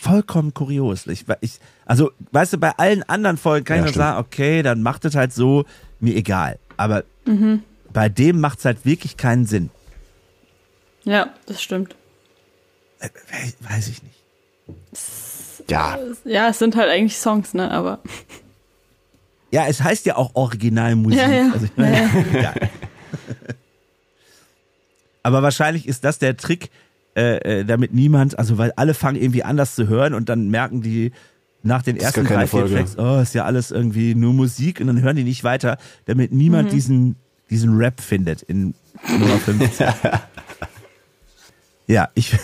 [0.00, 1.06] vollkommen kurios.
[1.08, 4.62] Ich, ich, also, weißt du, bei allen anderen Folgen kann Ja, ich nur sagen, okay,
[4.62, 5.64] dann macht es halt so,
[6.00, 6.58] mir egal.
[6.76, 7.02] Aber
[7.92, 9.70] bei dem macht es halt wirklich keinen Sinn.
[11.04, 11.96] Ja, das stimmt.
[13.00, 13.08] Äh,
[13.60, 14.14] Weiß ich nicht.
[15.68, 17.70] Ja, Ja, es sind halt eigentlich Songs, ne?
[17.70, 18.00] Aber
[19.50, 21.18] Ja, es heißt ja auch Originalmusik.
[21.18, 21.50] Ja, ja.
[21.52, 22.70] Also, ich meine, egal.
[25.22, 26.70] Aber wahrscheinlich ist das der Trick,
[27.16, 30.82] äh, äh, damit niemand, also weil alle fangen irgendwie anders zu hören und dann merken
[30.82, 31.12] die
[31.62, 32.66] nach den ersten drei, vier.
[32.66, 36.32] Tracks, oh, ist ja alles irgendwie nur Musik und dann hören die nicht weiter, damit
[36.32, 37.16] niemand diesen,
[37.50, 38.74] diesen Rap findet in
[39.06, 39.88] Nummer 15.
[41.88, 42.36] ja, ich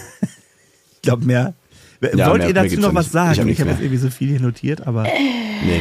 [1.05, 1.55] glaube mehr.
[2.01, 3.13] Ja, Wollt mehr- ihr dazu noch ja was nicht.
[3.13, 3.49] sagen?
[3.49, 3.73] Ich hab habe mehr.
[3.75, 5.05] jetzt irgendwie so viel hier notiert, aber.
[5.05, 5.81] nee.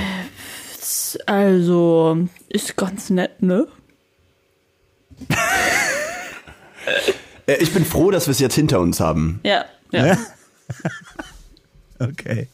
[1.26, 3.68] also ist ganz nett, ne?
[7.46, 9.40] Äh, Ich bin froh, dass wir es jetzt hinter uns haben.
[9.44, 10.18] Ja, ja.
[12.00, 12.48] Okay.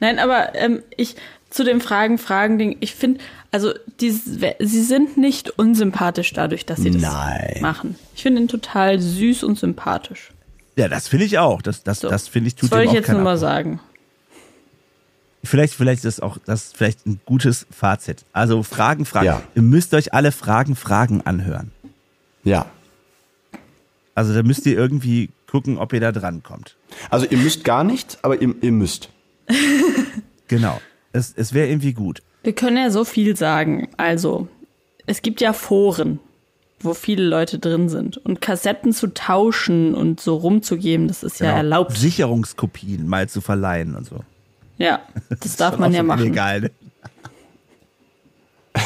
[0.00, 1.16] Nein, aber ähm, ich
[1.48, 3.20] zu dem Fragen, Fragen-Ding, ich finde,
[3.52, 7.58] also die, sie sind nicht unsympathisch dadurch, dass sie das Nein.
[7.62, 7.96] machen.
[8.14, 10.32] Ich finde ihn total süß und sympathisch.
[10.76, 11.62] Ja, das finde ich auch.
[11.62, 12.08] Das, das, So.
[12.08, 13.80] das finde ich tut Das dem ich auch jetzt keinen nur mal sagen.
[15.44, 18.24] Vielleicht, vielleicht ist auch das ist vielleicht ein gutes Fazit.
[18.32, 19.26] Also Fragen, Fragen.
[19.26, 19.42] Ja.
[19.54, 21.70] Ihr müsst euch alle Fragen, Fragen anhören.
[22.44, 22.66] Ja.
[24.14, 26.76] Also da müsst ihr irgendwie gucken, ob ihr da dran kommt.
[27.10, 29.10] Also ihr müsst gar nicht, aber ihr, ihr müsst.
[30.48, 30.78] Genau.
[31.12, 32.22] Es, es wäre irgendwie gut.
[32.42, 33.88] Wir können ja so viel sagen.
[33.96, 34.46] Also,
[35.06, 36.20] es gibt ja Foren,
[36.80, 38.18] wo viele Leute drin sind.
[38.18, 41.56] Und Kassetten zu tauschen und so rumzugeben, das ist ja Genau.
[41.58, 41.96] erlaubt.
[41.96, 44.20] Sicherungskopien mal zu verleihen und so.
[44.76, 45.00] Ja,
[45.40, 46.20] das darf Schon man auch ja machen.
[46.20, 46.70] Illegal, ne?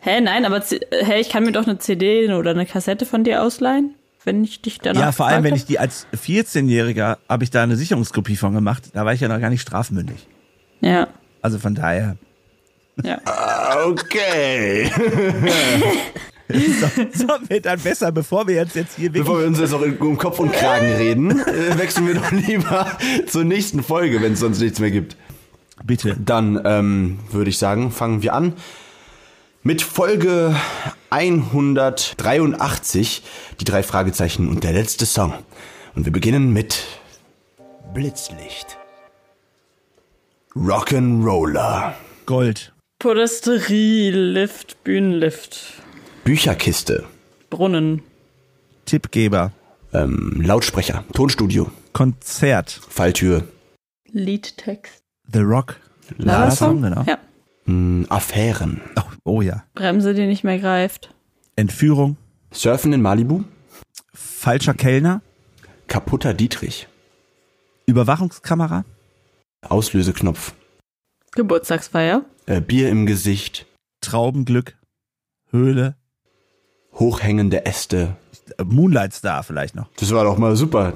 [0.00, 3.24] Hä, nein, aber C- hä, ich kann mir doch eine CD oder eine Kassette von
[3.24, 7.42] dir ausleihen, wenn ich dich danach Ja, vor allem, wenn ich die als 14-Jähriger habe
[7.42, 8.84] ich da eine Sicherungskopie von gemacht.
[8.92, 10.28] Da war ich ja noch gar nicht strafmündig.
[10.80, 11.08] Ja,
[11.42, 12.16] Also von daher.
[13.02, 13.18] ja.
[13.86, 14.90] Okay.
[17.12, 20.16] Sollen wir dann besser, bevor wir jetzt, jetzt hier Bevor wir uns jetzt auch um
[20.16, 24.60] Kopf und Kragen reden, äh, wechseln wir doch lieber zur nächsten Folge, wenn es sonst
[24.60, 25.16] nichts mehr gibt.
[25.84, 26.16] Bitte.
[26.24, 28.54] Dann ähm, würde ich sagen, fangen wir an
[29.66, 30.54] mit Folge
[31.10, 33.22] 183,
[33.58, 35.34] die drei Fragezeichen und der letzte Song.
[35.96, 36.84] Und wir beginnen mit
[37.92, 38.78] Blitzlicht.
[40.54, 41.94] Rock'n'Roller.
[42.26, 42.74] Gold.
[43.00, 45.82] Podesterie, Lift, Bühnenlift,
[46.26, 47.04] Bücherkiste.
[47.50, 48.02] Brunnen,
[48.84, 49.52] Tippgeber.
[49.92, 51.04] Ähm, Lautsprecher.
[51.12, 51.70] Tonstudio.
[51.92, 52.80] Konzert.
[52.88, 53.46] Falltür.
[54.10, 55.04] Liedtext.
[55.32, 55.76] The Rock.
[56.18, 56.82] Ladasong?
[56.82, 57.04] genau.
[57.06, 57.18] Ja.
[57.66, 58.80] mh, Affären.
[58.96, 59.02] Oh,
[59.36, 59.62] oh ja.
[59.74, 61.14] Bremse, die nicht mehr greift.
[61.54, 62.16] Entführung.
[62.52, 63.44] Surfen in Malibu.
[64.12, 65.22] Falscher Kellner.
[65.86, 66.88] Kaputter Dietrich.
[67.86, 68.84] Überwachungskamera.
[69.62, 70.54] Auslöseknopf.
[71.36, 72.24] Geburtstagsfeier.
[72.46, 73.66] Äh, Bier im Gesicht.
[74.00, 74.76] Traubenglück.
[75.52, 75.94] Höhle.
[76.98, 78.16] Hochhängende Äste.
[78.64, 79.88] Moonlight Star vielleicht noch.
[79.96, 80.94] Das war doch mal super.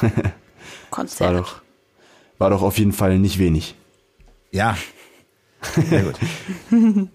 [0.00, 0.10] War
[0.90, 1.36] Konzert.
[1.36, 1.60] doch,
[2.38, 3.74] war doch auf jeden Fall nicht wenig.
[4.50, 4.76] Ja.
[5.88, 6.14] Sehr gut.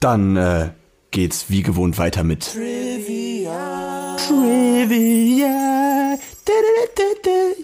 [0.00, 0.70] Dann äh,
[1.10, 4.16] geht's wie gewohnt weiter mit Trivia.
[4.16, 6.18] Trivia.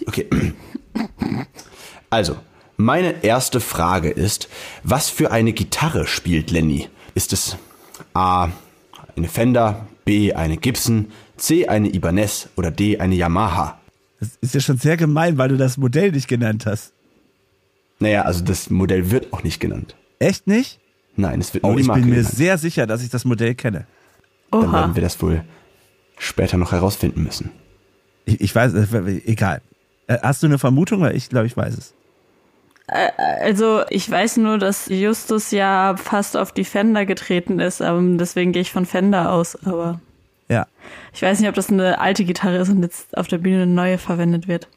[0.07, 0.53] Okay.
[2.09, 2.37] Also,
[2.77, 4.49] meine erste Frage ist,
[4.83, 6.89] was für eine Gitarre spielt Lenny?
[7.15, 7.57] Ist es
[8.13, 8.49] A,
[9.15, 13.79] eine Fender, B, eine Gibson, C, eine Ibanez oder D, eine Yamaha?
[14.19, 16.93] Das ist ja schon sehr gemein, weil du das Modell nicht genannt hast.
[17.99, 19.95] Naja, also das Modell wird auch nicht genannt.
[20.19, 20.79] Echt nicht?
[21.15, 22.33] Nein, es wird Oh, nur die ich Marke bin mir genannt.
[22.35, 23.85] sehr sicher, dass ich das Modell kenne.
[24.51, 24.71] Dann Oha.
[24.73, 25.43] werden wir das wohl
[26.17, 27.51] später noch herausfinden müssen.
[28.25, 29.61] Ich, ich weiß, äh, egal.
[30.07, 31.01] Äh, Hast du eine Vermutung?
[31.01, 31.93] Weil ich glaube, ich weiß es.
[32.87, 38.53] Also, ich weiß nur, dass Justus ja fast auf die Fender getreten ist, aber deswegen
[38.53, 39.99] gehe ich von Fender aus, aber
[40.47, 40.67] Ja.
[41.13, 43.71] ich weiß nicht, ob das eine alte Gitarre ist und jetzt auf der Bühne eine
[43.71, 44.69] neue verwendet wird.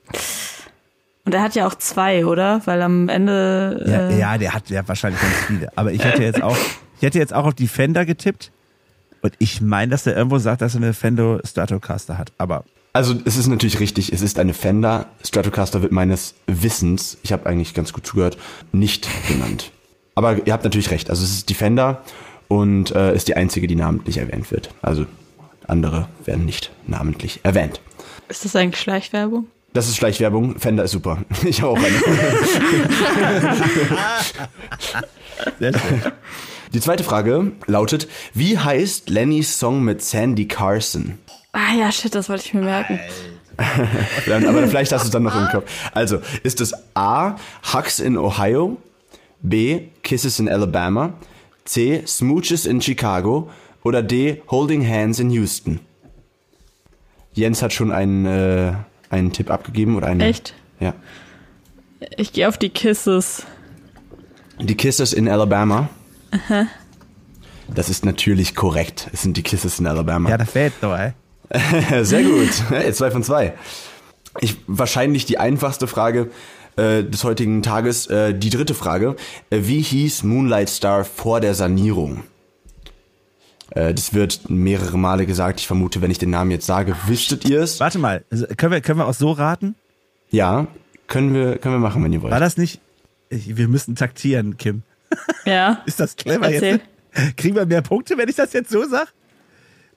[1.25, 2.63] Und er hat ja auch zwei, oder?
[2.65, 3.85] Weil am Ende.
[3.87, 5.69] Ja, äh, ja, der hat ja wahrscheinlich ganz viele.
[5.77, 6.57] Aber ich hätte jetzt auch,
[6.97, 8.51] ich hätte jetzt auch auf die Fender getippt.
[9.23, 12.33] Und ich meine, dass der irgendwo sagt, dass er eine Fender Stratocaster hat.
[12.39, 15.07] Aber Also es ist natürlich richtig, es ist eine Fender.
[15.25, 18.37] Stratocaster wird meines Wissens, ich habe eigentlich ganz gut zugehört,
[18.73, 19.71] nicht genannt.
[20.17, 22.03] Aber ihr habt natürlich recht, also es ist die Fender
[22.49, 24.71] und äh, ist die einzige, die namentlich erwähnt wird.
[24.83, 25.07] Also
[25.69, 27.81] andere werden nicht namentlich erwähnt.
[28.29, 29.47] Ist das eigentlich Schleichwerbung?
[29.73, 30.59] Das ist Schleichwerbung.
[30.59, 31.19] Fender ist super.
[31.45, 32.03] Ich habe auch eine.
[36.73, 41.19] Die zweite Frage lautet, wie heißt Lennys Song mit Sandy Carson?
[41.53, 43.01] Ah ja, shit, das wollte ich mir merken.
[43.57, 45.71] Aber vielleicht hast du es dann noch im Kopf.
[45.93, 47.37] Also, ist es A,
[47.73, 48.79] Hugs in Ohio,
[49.43, 51.15] B, Kisses in Alabama,
[51.65, 53.51] C, Smooches in Chicago
[53.83, 55.81] oder D, Holding Hands in Houston?
[57.33, 58.73] Jens hat schon einen, äh,
[59.09, 60.21] einen Tipp abgegeben oder einen.
[60.21, 60.55] Echt?
[60.79, 60.95] Ja.
[62.17, 63.45] Ich gehe auf die Kisses.
[64.59, 65.89] Die Kisses in Alabama.
[67.69, 69.09] Das ist natürlich korrekt.
[69.13, 70.29] Es sind die Kisses in Alabama.
[70.31, 71.13] Ja, das fällt doch, ey.
[72.03, 72.51] Sehr gut.
[72.69, 73.55] Hey, zwei von zwei.
[74.41, 76.31] Ich, wahrscheinlich die einfachste Frage
[76.77, 78.07] äh, des heutigen Tages.
[78.07, 79.17] Äh, die dritte Frage.
[79.51, 82.23] Äh, wie hieß Moonlight Star vor der Sanierung?
[83.71, 85.61] Äh, das wird mehrere Male gesagt.
[85.61, 87.81] Ich vermute, wenn ich den Namen jetzt sage, wüsstet ihr es?
[87.81, 89.75] Warte mal, also, können wir, können wir auch so raten?
[90.31, 90.69] Ja,
[91.09, 92.33] können wir, können wir machen, wenn ihr wollt.
[92.33, 92.81] War das nicht?
[93.29, 94.83] Ich, wir müssen taktieren, Kim.
[95.45, 95.83] Ja.
[95.87, 96.81] Ist das clever Erzähl.
[97.15, 97.37] jetzt?
[97.37, 99.13] Kriegen wir mehr Punkte, wenn ich das jetzt so sag?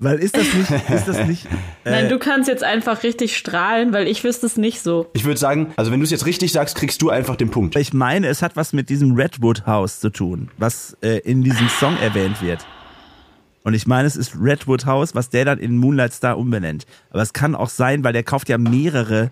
[0.03, 1.47] Weil ist das nicht, ist das nicht,
[1.85, 5.09] Nein, äh, du kannst jetzt einfach richtig strahlen, weil ich wüsste es nicht so.
[5.13, 7.75] Ich würde sagen, also wenn du es jetzt richtig sagst, kriegst du einfach den Punkt.
[7.75, 11.69] ich meine, es hat was mit diesem Redwood House zu tun, was äh, in diesem
[11.69, 12.65] Song erwähnt wird.
[13.63, 16.85] Und ich meine, es ist Redwood House, was der dann in Moonlight Star umbenennt.
[17.11, 19.31] Aber es kann auch sein, weil der kauft ja mehrere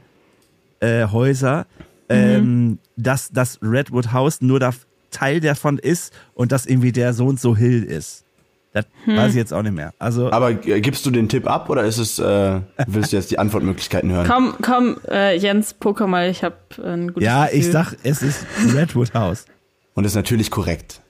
[0.79, 1.67] äh, Häuser,
[2.07, 4.71] ähm, dass das Redwood House nur da
[5.11, 8.23] Teil davon ist und dass irgendwie der so und so Hill ist.
[8.73, 9.93] Das weiß ich jetzt auch nicht mehr.
[9.99, 13.29] Also Aber äh, gibst du den Tipp ab oder ist es, äh, willst du jetzt
[13.29, 14.27] die Antwortmöglichkeiten hören?
[14.27, 17.59] Komm, komm, äh, Jens, poker mal, ich habe ein gutes ja, Gefühl.
[17.59, 19.45] ich sag, es ist Redwood House.
[19.93, 21.01] Und ist natürlich korrekt.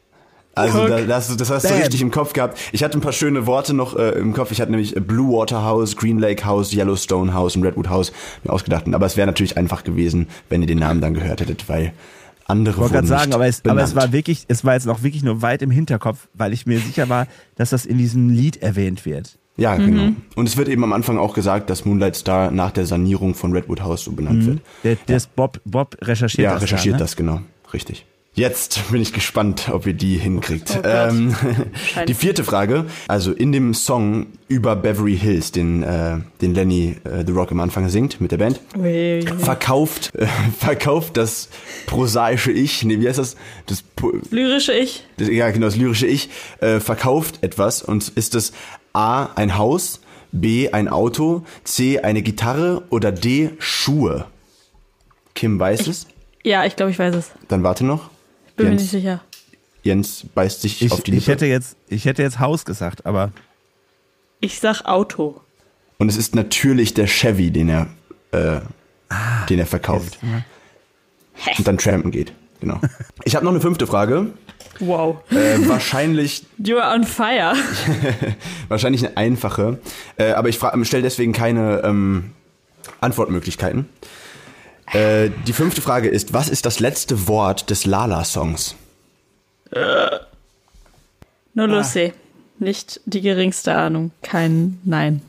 [0.53, 1.77] Also da, das, das hast du Bam.
[1.77, 2.59] richtig im Kopf gehabt.
[2.71, 4.51] Ich hatte ein paar schöne Worte noch äh, im Kopf.
[4.51, 8.11] Ich hatte nämlich äh, Blue Water House, Green Lake House, Yellowstone House und Redwood House
[8.43, 8.85] mir ausgedacht.
[8.93, 11.93] Aber es wäre natürlich einfach gewesen, wenn ihr den Namen dann gehört hättet, weil
[12.45, 15.03] andere Ich wollte gerade sagen, aber es, aber es war wirklich, es war jetzt noch
[15.03, 18.57] wirklich nur weit im Hinterkopf, weil ich mir sicher war, dass das in diesem Lied
[18.61, 19.37] erwähnt wird.
[19.57, 20.13] Ja, genau.
[20.35, 23.51] Und es wird eben am Anfang auch gesagt, dass Moonlight Star nach der Sanierung von
[23.51, 24.61] Redwood House so benannt wird.
[24.83, 26.63] Der, das Bob, Bob recherchiert Ja, das.
[26.63, 27.03] recherchiert da, ne?
[27.03, 27.41] das, genau.
[27.73, 28.05] Richtig.
[28.33, 30.71] Jetzt bin ich gespannt, ob ihr die hinkriegt.
[30.71, 30.85] Oh Gott.
[30.85, 31.35] ähm,
[32.07, 37.25] die vierte Frage, also in dem Song über Beverly Hills, den, äh, den Lenny äh,
[37.25, 41.49] The Rock am Anfang singt mit der Band, Ui, verkauft, äh, verkauft das
[41.87, 43.35] prosaische Ich, nee, wie heißt das?
[43.65, 43.83] Das,
[44.29, 45.05] Lyrische Ich.
[45.17, 48.53] das ja, genau, das lyrische Ich, äh, verkauft etwas und ist es
[48.93, 49.99] A, ein Haus,
[50.31, 54.25] B, ein Auto, C, eine Gitarre oder D, Schuhe?
[55.35, 56.07] Kim weiß es?
[56.43, 57.31] Ja, ich glaube, ich weiß es.
[57.49, 58.10] Dann warte noch.
[58.61, 59.21] Bin mir Jens, nicht sicher.
[59.83, 61.31] Jens beißt sich Ich, auf die ich Lippe.
[61.31, 63.31] hätte jetzt, ich hätte jetzt Haus gesagt, aber
[64.39, 65.41] Ich sag Auto.
[65.97, 67.87] und es ist natürlich der Chevy, den er,
[68.31, 68.61] äh,
[69.09, 70.19] Ah, den er verkauft.
[71.57, 72.31] Und dann trampen geht.
[72.59, 72.79] Genau.
[73.25, 74.27] Ich habe noch eine fünfte Frage.
[74.79, 75.17] Wow.
[75.31, 77.53] Äh, wahrscheinlich, You are on fire.
[78.67, 79.79] wahrscheinlich eine einfache.
[80.17, 82.31] Äh, aber ich stelle deswegen keine ähm,
[82.99, 83.89] Antwortmöglichkeiten.
[84.93, 88.75] Äh, die fünfte Frage ist, was ist das letzte Wort des Lala-Songs?
[91.53, 92.13] Nur Lucy.
[92.59, 94.11] Nicht die geringste Ahnung.
[94.21, 95.21] Kein Nein.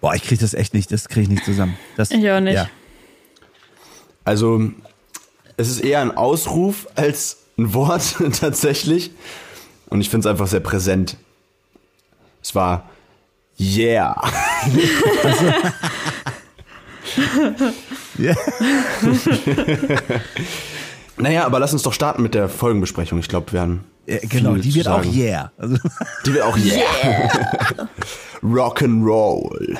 [0.00, 1.76] boah, ich krieg das echt nicht, das krieg ich nicht zusammen.
[1.96, 2.54] Das, Ich auch nicht.
[2.54, 2.68] Ja.
[4.24, 4.70] Also,
[5.56, 9.10] es ist eher ein Ausruf als ein Wort tatsächlich.
[9.88, 11.16] Und ich finde es einfach sehr präsent.
[12.42, 12.88] Es war
[13.58, 14.16] Yeah.
[18.18, 18.34] Ja.
[21.20, 23.18] Naja, aber lass uns doch starten mit der Folgenbesprechung.
[23.18, 23.84] Ich glaube, wir haben.
[24.06, 25.52] Äh, genau, die wird auch yeah.
[25.58, 25.76] Also,
[26.24, 27.88] Die wird auch Yeah.
[28.42, 29.78] Rock'n'Roll.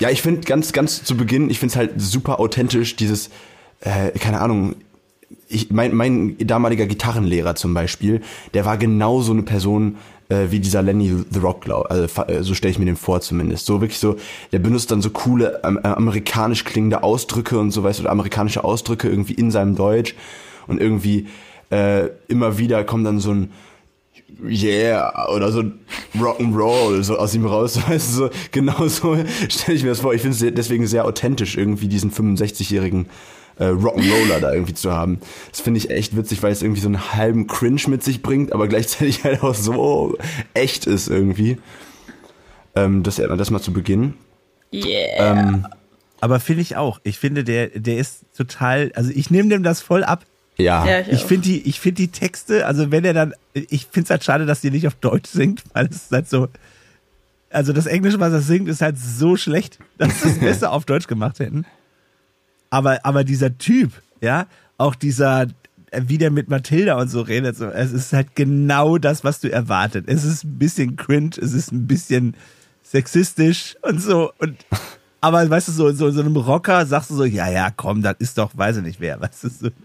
[0.00, 3.30] Ja, ich finde ganz, ganz zu Beginn, ich finde es halt super authentisch, dieses,
[3.80, 4.76] äh, keine Ahnung,
[5.48, 8.22] ich, mein, mein damaliger Gitarrenlehrer zum Beispiel,
[8.54, 9.96] der war genau so eine Person
[10.28, 12.08] äh, wie dieser Lenny The Rock, glaub, also,
[12.40, 13.66] so stelle ich mir den vor zumindest.
[13.66, 14.16] So wirklich so,
[14.52, 19.08] der benutzt dann so coole äh, amerikanisch klingende Ausdrücke und so, weißt oder amerikanische Ausdrücke
[19.08, 20.14] irgendwie in seinem Deutsch
[20.66, 21.28] und irgendwie
[21.70, 23.50] äh, immer wieder kommt dann so ein
[24.42, 25.62] Yeah, oder so
[26.18, 29.16] Rock'n'Roll, so aus ihm raus, weißt du, so, genau so
[29.48, 30.12] stelle ich mir das vor.
[30.14, 33.06] Ich finde es deswegen sehr authentisch, irgendwie diesen 65-jährigen
[33.58, 35.20] äh, Rock'n'Roller da irgendwie zu haben.
[35.50, 38.52] Das finde ich echt witzig, weil es irgendwie so einen halben Cringe mit sich bringt,
[38.52, 40.16] aber gleichzeitig halt auch so
[40.54, 41.58] echt ist irgendwie.
[42.74, 44.14] Ähm, das, das mal zu Beginn.
[44.72, 45.38] Yeah.
[45.38, 45.66] Ähm,
[46.20, 47.00] aber finde ich auch.
[47.04, 50.24] Ich finde, der, der ist total, also ich nehme dem das voll ab.
[50.56, 50.84] ja.
[50.86, 54.04] ja, ich, Ich finde die, ich finde die Texte, also wenn er dann, ich finde
[54.04, 56.48] es halt schade, dass die nicht auf Deutsch singt, weil es ist halt so,
[57.50, 60.84] also das Englische, was er singt, ist halt so schlecht, dass sie es besser auf
[60.86, 61.66] Deutsch gemacht hätten.
[62.74, 64.46] Aber, aber dieser Typ, ja,
[64.78, 65.42] auch dieser,
[65.90, 69.40] äh, wie der mit Mathilda und so redet, so, es ist halt genau das, was
[69.40, 70.04] du erwartet.
[70.08, 72.34] Es ist ein bisschen cringe, es ist ein bisschen
[72.82, 74.56] sexistisch und so und
[75.20, 78.16] aber weißt du, so, so, so einem Rocker sagst du so, ja, ja, komm, das
[78.18, 79.68] ist doch, weiß ich nicht wer, weißt du, so.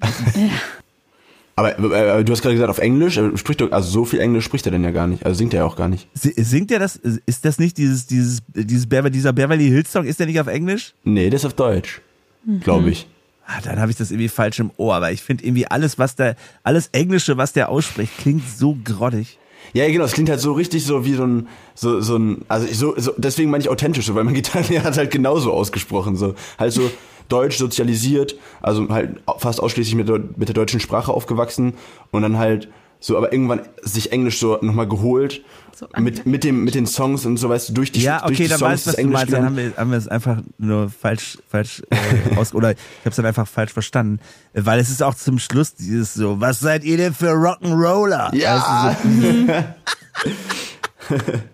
[1.56, 4.46] Aber äh, du hast gerade gesagt, auf Englisch, er spricht doch, also so viel Englisch
[4.46, 5.26] spricht er denn ja gar nicht.
[5.26, 6.08] Also singt er ja auch gar nicht.
[6.14, 10.06] Si- Singt er das, ist das nicht dieses, dieses, dieses Beverly, dieser Beverly Hills Song,
[10.06, 10.94] ist der nicht auf Englisch?
[11.04, 12.00] Nee, das ist auf Deutsch.
[12.62, 13.08] Glaube ich.
[13.46, 16.16] Ah, dann habe ich das irgendwie falsch im Ohr, aber ich finde irgendwie alles, was
[16.16, 19.40] der, alles Englische, was der ausspricht, klingt so grottig.
[19.74, 22.68] Ja, genau, es klingt halt so richtig so wie so ein, so, so ein, also
[22.68, 26.16] ich so, so deswegen meine ich authentisch, so, weil mein Gitarrenlehrer hat halt genauso ausgesprochen,
[26.16, 26.92] so, halt so
[27.28, 31.74] deutsch sozialisiert, also halt fast ausschließlich mit, mit der deutschen Sprache aufgewachsen
[32.12, 32.68] und dann halt
[33.00, 35.42] so, aber irgendwann sich Englisch so nochmal geholt,
[35.76, 38.32] So mit, mit dem, mit den Songs und so, weißt du, durch die, Ja, durch
[38.34, 39.34] okay, die dann Songs weiß ich, was das du Englisch meinst.
[39.34, 43.10] Dann haben wir, haben wir es einfach nur falsch, falsch äh, aus, oder ich habe
[43.12, 44.20] es dann einfach falsch verstanden,
[44.54, 48.36] weil es ist auch zum Schluss dieses so, was seid ihr denn für Rock'n'Roller?
[48.36, 48.88] Ja!
[48.90, 49.64] Weißt du,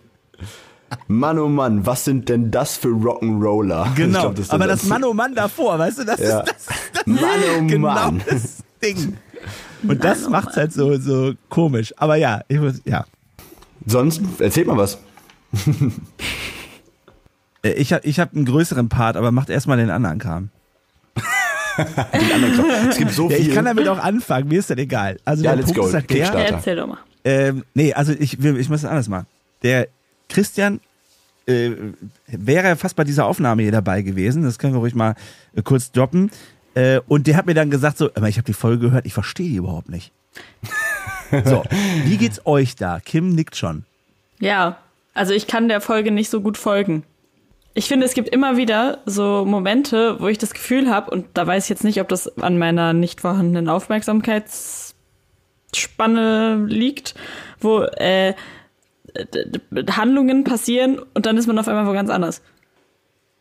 [1.07, 3.89] Mann, oh Mann, was sind denn das für Rock'n'Roller?
[3.89, 4.89] so, genau, glaub, das aber das Satz.
[4.89, 6.39] Mann oh Mann davor, weißt du, das Ja.
[6.39, 7.21] ist das, das Mann,
[7.59, 8.21] oh genau Mann.
[8.27, 9.17] das Ding.
[9.87, 11.93] Und das macht's halt so, so komisch.
[11.97, 13.05] Aber ja, ich muss, ja.
[13.85, 14.97] Sonst, erzählt mal was.
[17.63, 20.49] Äh, Ich habe ich hab einen größeren Part, aber macht erstmal den anderen Kram.
[21.77, 22.89] Den anderen Kram.
[22.89, 23.47] Es gibt so Ja, viel.
[23.49, 25.17] ich kann damit auch anfangen, mir ist das egal.
[25.25, 25.87] Also Ja, der let's Punkt go.
[25.87, 26.33] ist halt der.
[26.51, 26.97] Erzähl doch mal.
[27.23, 29.25] Ähm, nee, also ich, will- ich muss es anders machen.
[29.63, 29.87] Der
[30.29, 30.79] Christian
[31.47, 31.71] äh,
[32.27, 34.43] wäre fast bei dieser Aufnahme hier dabei gewesen.
[34.43, 35.15] Das können wir ruhig mal
[35.55, 36.31] äh, kurz droppen.
[36.75, 39.13] Äh, und der hat mir dann gesagt so, aber ich habe die Folge gehört, ich
[39.13, 40.11] verstehe die überhaupt nicht.
[41.45, 41.63] so,
[42.03, 42.99] wie geht's euch da?
[42.99, 43.85] Kim nickt schon.
[44.39, 44.77] Ja,
[45.13, 47.03] also ich kann der Folge nicht so gut folgen.
[47.73, 51.47] Ich finde, es gibt immer wieder so Momente, wo ich das Gefühl habe, und da
[51.47, 57.15] weiß ich jetzt nicht, ob das an meiner nicht vorhandenen Aufmerksamkeitsspanne liegt,
[57.59, 58.33] wo äh,
[59.91, 62.41] Handlungen passieren und dann ist man auf einmal wo ganz anders.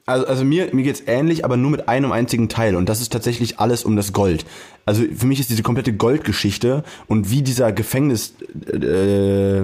[0.06, 2.76] Also, also mir, mir geht's ähnlich, aber nur mit einem einzigen Teil.
[2.76, 4.44] Und das ist tatsächlich alles um das Gold.
[4.84, 8.34] Also für mich ist diese komplette Goldgeschichte und wie dieser Gefängnis
[8.70, 9.62] äh,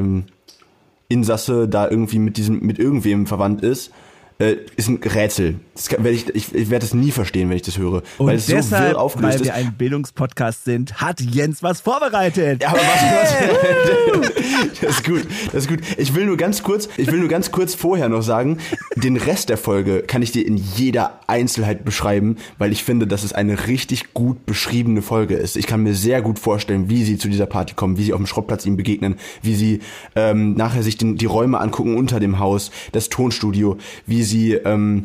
[1.08, 3.92] Insasse da irgendwie mit diesem, mit irgendwem verwandt ist,
[4.40, 5.60] äh, ist ein Rätsel.
[5.88, 8.02] Kann, werd ich ich, ich werde es nie verstehen, wenn ich das höre.
[8.18, 9.44] Und weil es so deshalb, wirr aufgelöst weil ist.
[9.46, 12.62] wir ein Bildungspodcast sind, hat Jens was vorbereitet.
[12.62, 15.80] Ja, aber was, was das ist gut, das ist gut.
[15.96, 18.58] Ich will nur ganz kurz, ich will nur ganz kurz vorher noch sagen,
[18.96, 23.22] den Rest der Folge kann ich dir in jeder Einzelheit beschreiben, weil ich finde, dass
[23.22, 25.56] es eine richtig gut beschriebene Folge ist.
[25.56, 28.20] Ich kann mir sehr gut vorstellen, wie sie zu dieser Party kommen, wie sie auf
[28.20, 29.80] dem Schrottplatz ihm begegnen, wie sie
[30.16, 33.76] ähm, nachher sich den, die Räume angucken unter dem Haus, das Tonstudio,
[34.06, 35.04] wie sie, ähm,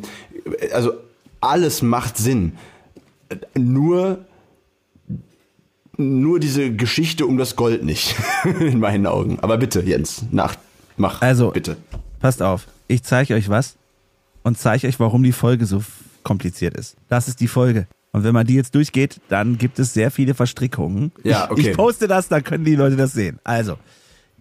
[0.73, 0.93] also
[1.41, 2.53] alles macht Sinn.
[3.55, 4.25] Nur
[5.97, 8.15] nur diese Geschichte um das Gold nicht,
[8.59, 9.39] in meinen Augen.
[9.39, 10.55] Aber bitte, Jens, nach,
[10.97, 11.77] mach, Also, bitte.
[12.19, 13.77] Passt auf, ich zeige euch was
[14.43, 15.83] und zeige euch, warum die Folge so
[16.23, 16.95] kompliziert ist.
[17.07, 17.87] Das ist die Folge.
[18.11, 21.11] Und wenn man die jetzt durchgeht, dann gibt es sehr viele Verstrickungen.
[21.23, 21.69] Ja, ich, okay.
[21.69, 23.39] ich poste das, dann können die Leute das sehen.
[23.43, 23.77] Also,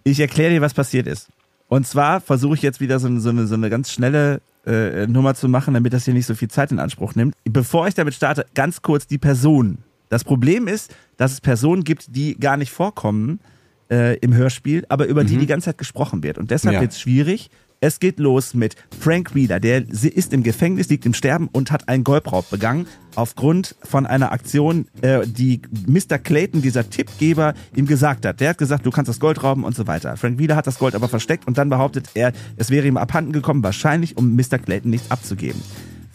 [0.03, 1.27] ich erkläre dir, was passiert ist.
[1.67, 5.35] Und zwar versuche ich jetzt wieder so, so, eine, so eine ganz schnelle äh, Nummer
[5.35, 7.35] zu machen, damit das hier nicht so viel Zeit in Anspruch nimmt.
[7.43, 9.79] Bevor ich damit starte, ganz kurz die Personen.
[10.09, 13.39] Das Problem ist, dass es Personen gibt, die gar nicht vorkommen
[13.91, 16.37] äh, im Hörspiel, aber über die die ganze Zeit gesprochen wird.
[16.37, 16.81] Und deshalb Ja.
[16.81, 17.49] wird es schwierig.
[17.85, 21.87] Es geht los mit Frank Wheeler, der ist im Gefängnis, liegt im Sterben und hat
[21.87, 26.17] einen Goldraub begangen aufgrund von einer Aktion, äh, die Mr.
[26.17, 28.39] Clayton, dieser Tippgeber, ihm gesagt hat.
[28.39, 30.17] Der hat gesagt, du kannst das Gold rauben und so weiter.
[30.17, 33.33] Frank Wheeler hat das Gold aber versteckt und dann behauptet er, es wäre ihm abhanden
[33.33, 34.57] gekommen, wahrscheinlich um Mr.
[34.57, 35.61] Clayton nichts abzugeben.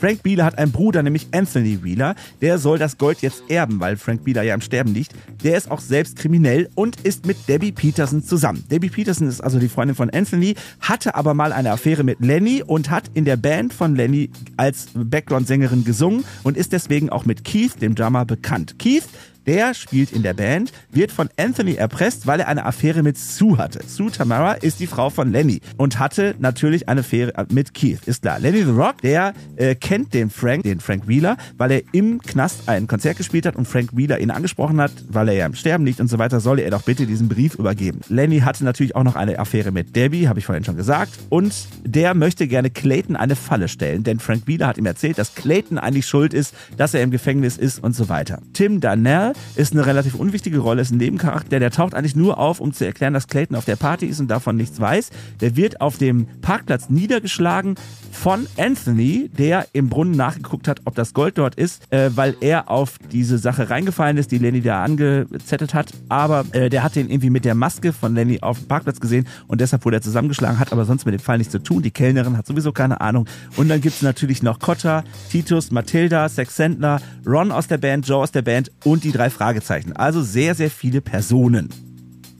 [0.01, 2.15] Frank Wheeler hat einen Bruder, nämlich Anthony Wheeler.
[2.41, 5.13] Der soll das Gold jetzt erben, weil Frank Wheeler ja im Sterben liegt.
[5.45, 8.65] Der ist auch selbst kriminell und ist mit Debbie Peterson zusammen.
[8.71, 12.63] Debbie Peterson ist also die Freundin von Anthony, hatte aber mal eine Affäre mit Lenny
[12.67, 17.45] und hat in der Band von Lenny als Background-Sängerin gesungen und ist deswegen auch mit
[17.45, 18.79] Keith, dem Drummer, bekannt.
[18.79, 19.05] Keith
[19.47, 23.59] der spielt in der Band, wird von Anthony erpresst, weil er eine Affäre mit Sue
[23.59, 23.81] hatte.
[23.87, 28.23] Sue Tamara ist die Frau von Lenny und hatte natürlich eine Affäre mit Keith, ist
[28.23, 28.39] klar.
[28.39, 32.69] Lenny the Rock, der äh, kennt den Frank, den Frank Wheeler, weil er im Knast
[32.69, 35.85] ein Konzert gespielt hat und Frank Wheeler ihn angesprochen hat, weil er ja im Sterben
[35.85, 38.01] liegt und so weiter, solle er doch bitte diesen Brief übergeben.
[38.09, 41.55] Lenny hatte natürlich auch noch eine Affäre mit Debbie, habe ich vorhin schon gesagt, und
[41.85, 45.79] der möchte gerne Clayton eine Falle stellen, denn Frank Wheeler hat ihm erzählt, dass Clayton
[45.79, 48.41] eigentlich schuld ist, dass er im Gefängnis ist und so weiter.
[48.53, 52.61] Tim Darnell ist eine relativ unwichtige Rolle, ist ein Nebencharakter, der taucht eigentlich nur auf,
[52.61, 55.11] um zu erklären, dass Clayton auf der Party ist und davon nichts weiß.
[55.41, 57.77] Der wird auf dem Parkplatz niedergeschlagen
[58.13, 62.71] von Anthony, der im Brunnen nachgeguckt hat, ob das Gold dort ist, äh, weil er
[62.71, 65.93] auf diese Sache reingefallen ist, die Lenny da angezettet hat.
[66.09, 69.27] Aber äh, der hat den irgendwie mit der Maske von Lenny auf dem Parkplatz gesehen
[69.47, 71.83] und deshalb wurde er zusammengeschlagen, hat aber sonst mit dem Fall nichts zu tun.
[71.83, 73.27] Die Kellnerin hat sowieso keine Ahnung.
[73.57, 78.23] Und dann gibt's natürlich noch Cotta, Titus, Matilda, Sex Sandler, Ron aus der Band, Joe
[78.23, 79.95] aus der Band und die drei Fragezeichen.
[79.95, 81.69] Also sehr, sehr viele Personen.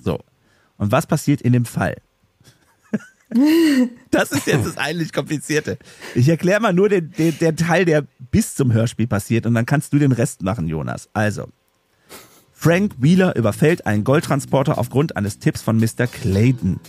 [0.03, 0.19] So.
[0.79, 1.97] Und was passiert in dem Fall?
[4.11, 5.79] Das ist jetzt das eigentlich Komplizierte.
[6.17, 9.67] Ich erkläre mal nur den, den, den Teil, der bis zum Hörspiel passiert und dann
[9.67, 11.09] kannst du den Rest machen, Jonas.
[11.13, 11.47] Also,
[12.53, 16.09] Frank Wheeler überfällt einen Goldtransporter aufgrund eines Tipps von Mr.
[16.09, 16.81] Clayton.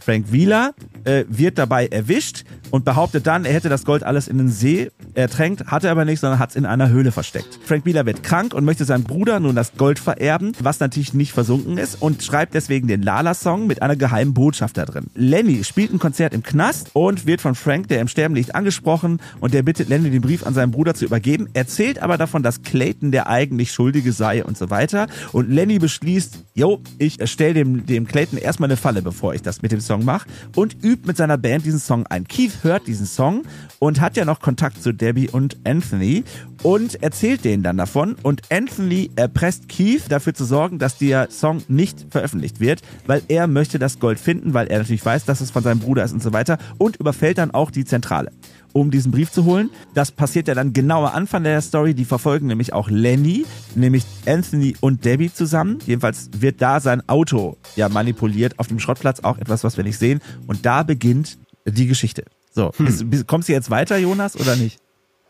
[0.00, 0.74] Frank Wheeler
[1.04, 2.43] äh, wird dabei erwischt
[2.74, 6.18] und behauptet dann, er hätte das Gold alles in den See ertränkt, hatte aber nicht,
[6.18, 7.60] sondern hat es in einer Höhle versteckt.
[7.64, 11.30] Frank Wheeler wird krank und möchte seinem Bruder nun das Gold vererben, was natürlich nicht
[11.30, 15.06] versunken ist und schreibt deswegen den Lala-Song mit einer geheimen Botschaft da drin.
[15.14, 19.20] Lenny spielt ein Konzert im Knast und wird von Frank, der im Sterben liegt, angesprochen
[19.38, 22.62] und der bittet Lenny den Brief an seinen Bruder zu übergeben, erzählt aber davon, dass
[22.62, 27.86] Clayton der eigentlich Schuldige sei und so weiter und Lenny beschließt, yo, ich stelle dem,
[27.86, 31.16] dem Clayton erstmal eine Falle, bevor ich das mit dem Song mache und übt mit
[31.16, 32.26] seiner Band diesen Song ein.
[32.26, 33.42] Keith hört diesen Song
[33.78, 36.24] und hat ja noch Kontakt zu Debbie und Anthony
[36.62, 41.62] und erzählt denen dann davon und Anthony erpresst Keith dafür zu sorgen, dass der Song
[41.68, 45.50] nicht veröffentlicht wird, weil er möchte das Gold finden, weil er natürlich weiß, dass es
[45.50, 48.32] von seinem Bruder ist und so weiter und überfällt dann auch die Zentrale
[48.74, 49.70] um diesen Brief zu holen.
[49.94, 51.94] Das passiert ja dann genau am Anfang der Story.
[51.94, 55.78] Die verfolgen nämlich auch Lenny, nämlich Anthony und Debbie zusammen.
[55.86, 59.98] Jedenfalls wird da sein Auto ja manipuliert auf dem Schrottplatz, auch etwas, was wir nicht
[59.98, 60.20] sehen.
[60.46, 62.24] Und da beginnt die Geschichte.
[62.54, 62.86] So, hm.
[62.86, 64.78] ist, kommst du jetzt weiter, Jonas, oder nicht?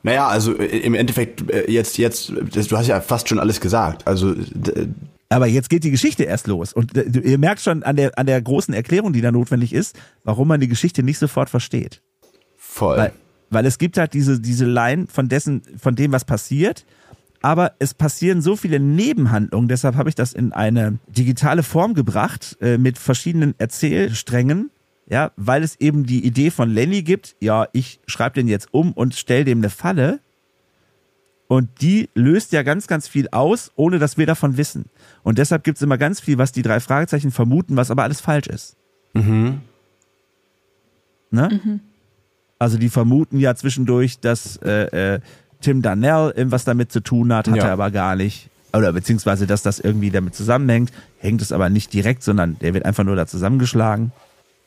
[0.03, 4.07] Naja, also äh, im Endeffekt äh, jetzt, jetzt, du hast ja fast schon alles gesagt.
[4.07, 4.35] Also
[5.31, 6.73] aber jetzt geht die Geschichte erst los.
[6.73, 9.97] Und äh, ihr merkt schon an der, an der großen Erklärung, die da notwendig ist,
[10.23, 12.03] warum man die Geschichte nicht sofort versteht.
[12.57, 12.99] Voll.
[12.99, 13.13] Weil
[13.55, 16.85] weil es gibt halt diese, diese Line von dessen, von dem, was passiert.
[17.41, 22.57] Aber es passieren so viele Nebenhandlungen, deshalb habe ich das in eine digitale Form gebracht,
[22.61, 24.71] äh, mit verschiedenen Erzählsträngen,
[25.07, 28.93] ja, weil es eben die Idee von Lenny gibt, ja, ich schreibe den jetzt um
[28.93, 30.21] und stell dem eine Falle.
[31.47, 34.87] Und die löst ja ganz, ganz viel aus, ohne dass wir davon wissen.
[35.23, 38.23] Und deshalb gibt es immer ganz viel, was die drei Fragezeichen vermuten, was aber alles
[38.23, 38.77] falsch ist.
[39.13, 39.61] Mhm.
[41.31, 41.61] Ne?
[41.63, 41.81] Mhm.
[42.59, 45.21] Also die vermuten ja zwischendurch, dass äh, äh,
[45.61, 47.65] Tim Darnell irgendwas damit zu tun hat, hat ja.
[47.65, 48.49] er aber gar nicht.
[48.73, 52.85] Oder beziehungsweise, dass das irgendwie damit zusammenhängt, hängt es aber nicht direkt, sondern der wird
[52.85, 54.13] einfach nur da zusammengeschlagen.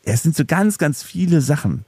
[0.08, 1.86] Es sind so ganz, ganz viele Sachen,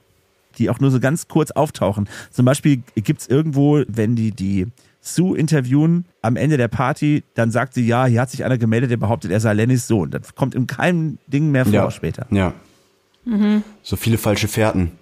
[0.58, 2.08] die auch nur so ganz kurz auftauchen.
[2.30, 4.66] Zum Beispiel gibt's irgendwo, wenn die die
[5.00, 8.90] Sue interviewen am Ende der Party, dann sagt sie, ja, hier hat sich einer gemeldet,
[8.90, 10.10] der behauptet, er sei Lennys Sohn.
[10.10, 11.90] Das kommt in keinem Ding mehr vor ja.
[11.90, 12.26] später.
[12.30, 12.52] Ja.
[13.24, 13.62] Mhm.
[13.82, 14.92] So viele falsche Fährten.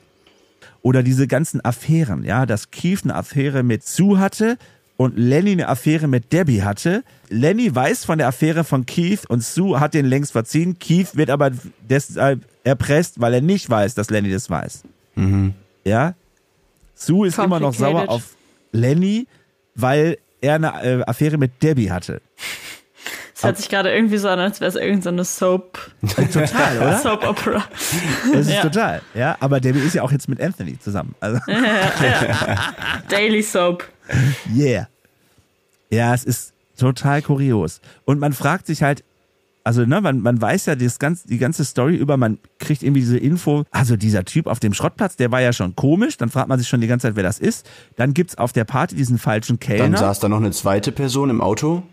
[0.83, 4.59] Oder diese ganzen Affären, ja, dass Keith eine Affäre mit Sue hatte
[4.99, 7.05] und Lenny eine Affäre mit Debbie hatte.
[7.31, 10.79] Lenny weiß von der Affäre von Keith und Sue hat den längst verziehen.
[10.81, 11.53] Keith wird aber
[11.89, 14.83] deshalb erpresst, weil er nicht weiß, dass Lenny das weiß.
[15.15, 15.55] Mhm.
[15.85, 16.15] Ja.
[16.97, 18.35] Sue ist immer noch sauer auf
[18.73, 19.29] Lenny,
[19.77, 22.21] weil er eine äh, Affäre mit Debbie hatte.
[23.39, 25.79] Es hört sich gerade irgendwie so an, als wäre es irgendeine so Soap.
[26.33, 26.99] Total, oder?
[27.03, 27.65] Soap Opera.
[28.33, 28.63] Das ist ja.
[28.63, 29.37] total, ja.
[29.39, 31.15] Aber Debbie ist ja auch jetzt mit Anthony zusammen.
[31.21, 31.39] Also.
[31.47, 31.57] Ja,
[32.03, 32.59] ja.
[33.09, 33.85] Daily Soap.
[34.53, 34.89] Yeah.
[35.89, 37.81] Ja, es ist total kurios.
[38.05, 39.05] Und man fragt sich halt,
[39.63, 43.03] also ne, man, man weiß ja das ganz, die ganze Story über, man kriegt irgendwie
[43.03, 46.49] diese Info, also dieser Typ auf dem Schrottplatz, der war ja schon komisch, dann fragt
[46.49, 47.71] man sich schon die ganze Zeit, wer das ist.
[47.95, 49.85] Dann gibt's auf der Party diesen falschen Kellner.
[49.85, 51.85] Dann saß da noch eine zweite Person im Auto.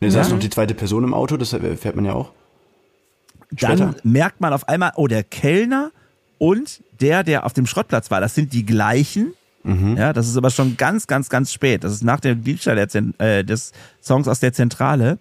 [0.00, 2.32] Ne, saß noch die zweite Person im Auto, das fährt man ja auch.
[3.56, 3.76] Später.
[3.76, 5.90] Dann merkt man auf einmal, oh, der Kellner
[6.38, 9.34] und der, der auf dem Schrottplatz war, das sind die gleichen.
[9.62, 9.96] Mhm.
[9.96, 11.84] Ja, das ist aber schon ganz, ganz, ganz spät.
[11.84, 13.72] Das ist nach dem Diebstahl äh, des
[14.02, 15.18] Songs aus der Zentrale.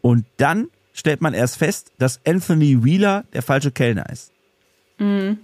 [0.00, 4.32] Und dann stellt man erst fest, dass Anthony Wheeler der falsche Kellner ist.
[4.98, 5.38] Mhm.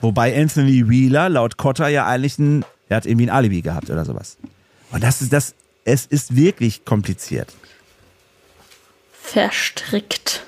[0.00, 4.04] Wobei Anthony Wheeler laut Cotter ja eigentlich ein, er hat irgendwie ein Alibi gehabt oder
[4.04, 4.36] sowas.
[4.90, 5.54] Und das ist das,
[5.84, 7.52] es ist wirklich kompliziert.
[9.12, 10.44] Verstrickt.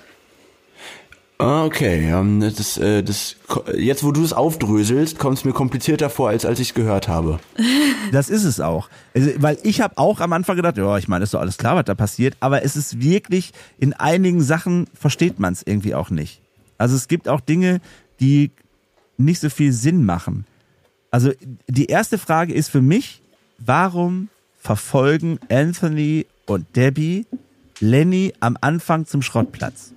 [1.39, 2.13] Ah, okay.
[2.41, 3.37] Das, äh, das,
[3.77, 7.09] jetzt, wo du es aufdröselst, kommt es mir komplizierter vor, als als ich es gehört
[7.09, 7.41] habe.
[8.13, 8.91] Das ist es auch.
[9.15, 11.75] Also, weil ich habe auch am Anfang gedacht, ja, ich meine, ist doch alles klar,
[11.75, 16.11] was da passiert, aber es ist wirklich, in einigen Sachen versteht man es irgendwie auch
[16.11, 16.41] nicht.
[16.77, 17.81] Also es gibt auch Dinge,
[18.21, 18.51] die
[19.17, 20.47] nicht so viel Sinn machen.
[21.11, 21.33] Also
[21.67, 23.23] die erste Frage ist für mich,
[23.59, 24.29] warum
[24.65, 27.27] verfolgen Anthony und Debbie
[27.81, 29.93] Lenny am Anfang zum Schrottplatz.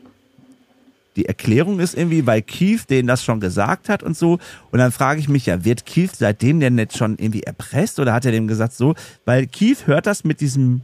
[1.16, 4.40] Die Erklärung ist irgendwie, weil Keith denen das schon gesagt hat und so.
[4.70, 8.14] Und dann frage ich mich ja, wird Keith seitdem denn nicht schon irgendwie erpresst oder
[8.14, 8.94] hat er dem gesagt so?
[9.26, 10.82] Weil Keith hört das mit diesem,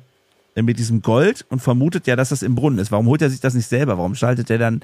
[0.55, 2.91] äh, mit diesem Gold und vermutet ja, dass das im Brunnen ist.
[2.91, 3.97] Warum holt er sich das nicht selber?
[3.97, 4.81] Warum schaltet er dann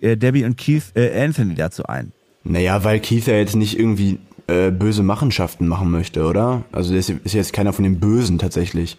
[0.00, 2.12] äh, Debbie und Keith, äh, Anthony dazu ein?
[2.44, 6.64] Naja, weil Keith ja jetzt nicht irgendwie äh, böse Machenschaften machen möchte, oder?
[6.72, 8.98] Also der ist, ist jetzt keiner von den Bösen tatsächlich.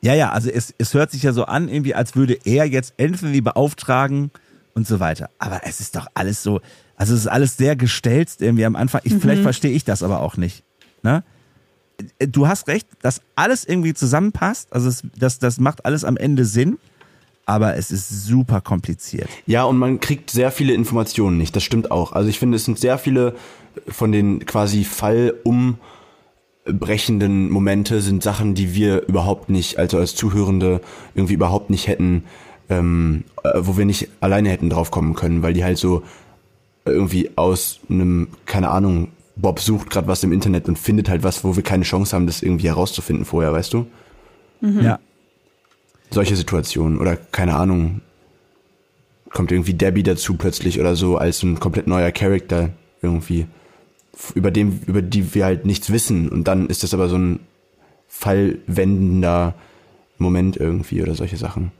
[0.00, 2.94] Ja, ja, also es, es hört sich ja so an, irgendwie, als würde er jetzt
[3.00, 4.30] Anthony beauftragen
[4.74, 5.28] und so weiter.
[5.38, 6.60] Aber es ist doch alles so,
[6.96, 9.00] also es ist alles sehr gestelzt irgendwie am Anfang.
[9.04, 10.62] Ich, Vielleicht verstehe ich das aber auch nicht.
[11.02, 11.24] Ne?
[12.18, 14.72] Du hast recht, dass alles irgendwie zusammenpasst.
[14.72, 16.78] Also es, das, das macht alles am Ende Sinn.
[17.48, 19.30] Aber es ist super kompliziert.
[19.46, 21.56] Ja, und man kriegt sehr viele Informationen nicht.
[21.56, 22.12] Das stimmt auch.
[22.12, 23.36] Also ich finde, es sind sehr viele
[23.88, 30.82] von den quasi fallumbrechenden Momente sind Sachen, die wir überhaupt nicht, also als Zuhörende
[31.14, 32.24] irgendwie überhaupt nicht hätten,
[32.68, 36.02] ähm, äh, wo wir nicht alleine hätten drauf kommen können, weil die halt so
[36.84, 41.44] irgendwie aus einem, keine Ahnung, Bob sucht gerade was im Internet und findet halt was,
[41.44, 43.86] wo wir keine Chance haben, das irgendwie herauszufinden vorher, weißt du?
[44.82, 44.98] Ja.
[46.10, 48.00] Solche Situationen oder keine Ahnung,
[49.30, 52.70] kommt irgendwie Debbie dazu plötzlich oder so als ein komplett neuer Charakter
[53.02, 53.46] irgendwie,
[54.34, 57.40] über dem, über die wir halt nichts wissen und dann ist das aber so ein
[58.08, 59.54] fallwendender
[60.18, 61.70] Moment irgendwie oder solche Sachen.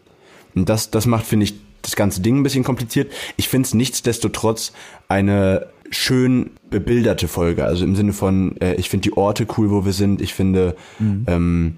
[0.55, 3.13] Und das, das macht, finde ich, das ganze Ding ein bisschen kompliziert.
[3.37, 4.73] Ich finde es nichtsdestotrotz
[5.09, 7.65] eine schön bebilderte Folge.
[7.65, 10.21] Also im Sinne von, äh, ich finde die Orte cool, wo wir sind.
[10.21, 10.77] Ich finde,
[11.27, 11.77] ähm,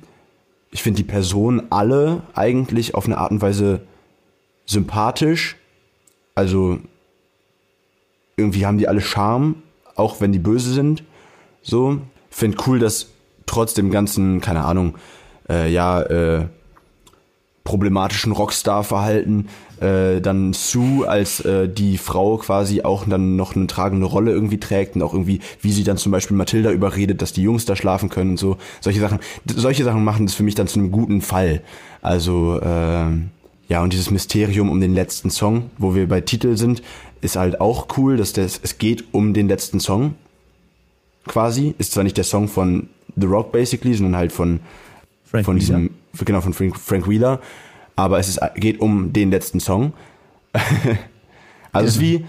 [0.70, 3.82] ich finde die Personen alle eigentlich auf eine Art und Weise
[4.66, 5.56] sympathisch.
[6.34, 6.78] Also
[8.36, 9.62] irgendwie haben die alle Charme,
[9.96, 11.02] auch wenn die böse sind.
[11.62, 11.98] So.
[12.30, 13.08] Finde cool, dass
[13.46, 14.96] trotz dem ganzen, keine Ahnung,
[15.48, 16.46] äh, ja, äh,
[17.64, 19.48] problematischen Rockstar-Verhalten
[19.80, 24.60] äh, dann Sue als äh, die Frau quasi auch dann noch eine tragende Rolle irgendwie
[24.60, 27.76] trägt und auch irgendwie, wie sie dann zum Beispiel Mathilda überredet, dass die Jungs da
[27.76, 28.56] schlafen können und so.
[28.80, 31.62] Solche Sachen, solche Sachen machen das für mich dann zu einem guten Fall.
[32.02, 33.30] Also, ähm,
[33.68, 36.82] ja, und dieses Mysterium um den letzten Song, wo wir bei Titel sind,
[37.20, 40.14] ist halt auch cool, dass das, es geht um den letzten Song
[41.26, 41.74] quasi.
[41.78, 44.60] Ist zwar nicht der Song von The Rock basically, sondern halt von
[45.24, 45.78] Frank von Wheeler.
[45.78, 45.90] diesem,
[46.24, 47.40] genau, von Frank, Frank Wheeler.
[48.00, 49.92] Aber es ist, geht um den letzten Song.
[51.72, 52.24] also es ist wie,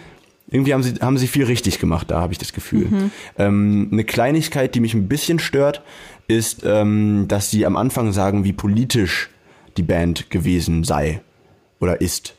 [0.49, 3.09] irgendwie haben sie, haben sie viel richtig gemacht, da habe ich das Gefühl.
[3.37, 5.81] Ähm, eine Kleinigkeit, die mich ein bisschen stört,
[6.27, 9.29] ist, ähm, dass sie am Anfang sagen, wie politisch
[9.77, 11.21] die Band gewesen sei
[11.79, 12.35] oder ist.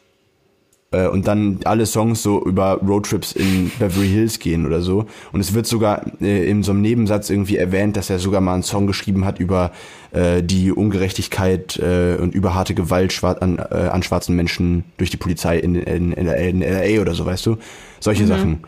[0.92, 5.06] Äh, und dann alle Songs so über Roadtrips in Beverly Hills gehen oder so.
[5.32, 8.54] Und es wird sogar äh, in so einem Nebensatz irgendwie erwähnt, dass er sogar mal
[8.54, 9.72] einen Song geschrieben hat über
[10.12, 15.10] äh, die Ungerechtigkeit äh, und über harte Gewalt schwar an, äh, an schwarzen Menschen durch
[15.10, 17.56] die Polizei in, in, in, in LA oder so, weißt du?
[18.00, 18.60] Solche Sachen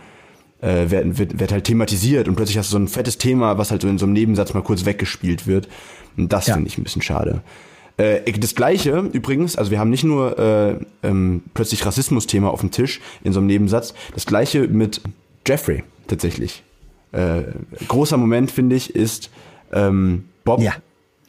[0.62, 3.70] äh, wird, wird, wird halt thematisiert und plötzlich hast du so ein fettes Thema, was
[3.70, 5.68] halt so in so einem Nebensatz mal kurz weggespielt wird.
[6.16, 6.54] Und das Ja.
[6.54, 7.42] finde ich ein bisschen schade.
[7.96, 12.70] Äh, das gleiche übrigens, also wir haben nicht nur äh, ähm, plötzlich Rassismus-Thema auf dem
[12.70, 15.00] Tisch in so einem Nebensatz, das gleiche mit
[15.46, 16.62] Jeffrey tatsächlich.
[17.12, 17.42] Äh,
[17.86, 19.30] großer Moment, finde ich, ist
[19.72, 20.74] ähm, Bob, Ja.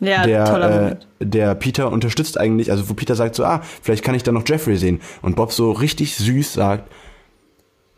[0.01, 1.07] Ja, der, toller äh, Moment.
[1.21, 4.43] der Peter unterstützt eigentlich, also wo Peter sagt so, ah, vielleicht kann ich da noch
[4.45, 4.99] Jeffrey sehen.
[5.21, 6.91] Und Bob so richtig süß sagt,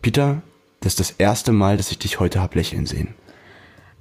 [0.03, 0.43] Peter,
[0.81, 3.15] das ist das erste Mal, dass ich dich heute hab lächeln sehen.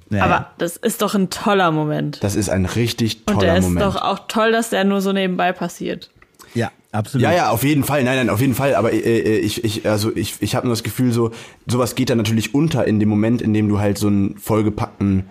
[0.09, 2.23] Ja, Aber das ist doch ein toller Moment.
[2.23, 3.85] Das ist ein richtig Und toller der ist Moment.
[3.85, 6.09] doch auch toll, dass der nur so nebenbei passiert.
[6.53, 7.23] ja, absolut.
[7.23, 8.03] Ja, ja, auf jeden Fall.
[8.03, 8.75] Nein, nein, auf jeden Fall.
[8.75, 11.31] Aber äh, äh, ich, ich, also ich, ich habe nur das Gefühl, so
[11.65, 15.25] sowas geht dann natürlich unter in dem Moment, in dem du halt so einen vollgepackten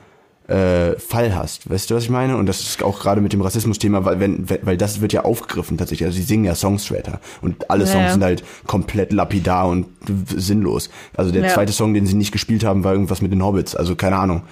[0.49, 1.69] äh, Fall hast.
[1.69, 2.37] Weißt du, was ich meine?
[2.37, 5.77] Und das ist auch gerade mit dem Rassismus-Thema, weil wenn, weil das wird ja aufgegriffen
[5.77, 6.07] tatsächlich.
[6.07, 8.13] Also sie singen ja Songs später und alle Ja, Songs ja.
[8.13, 9.87] sind halt komplett lapidar und
[10.35, 10.89] sinnlos.
[11.17, 11.49] Also der Ja.
[11.49, 13.75] zweite Song, den sie nicht gespielt haben, war irgendwas mit den Hobbits.
[13.75, 14.43] Also keine Ahnung.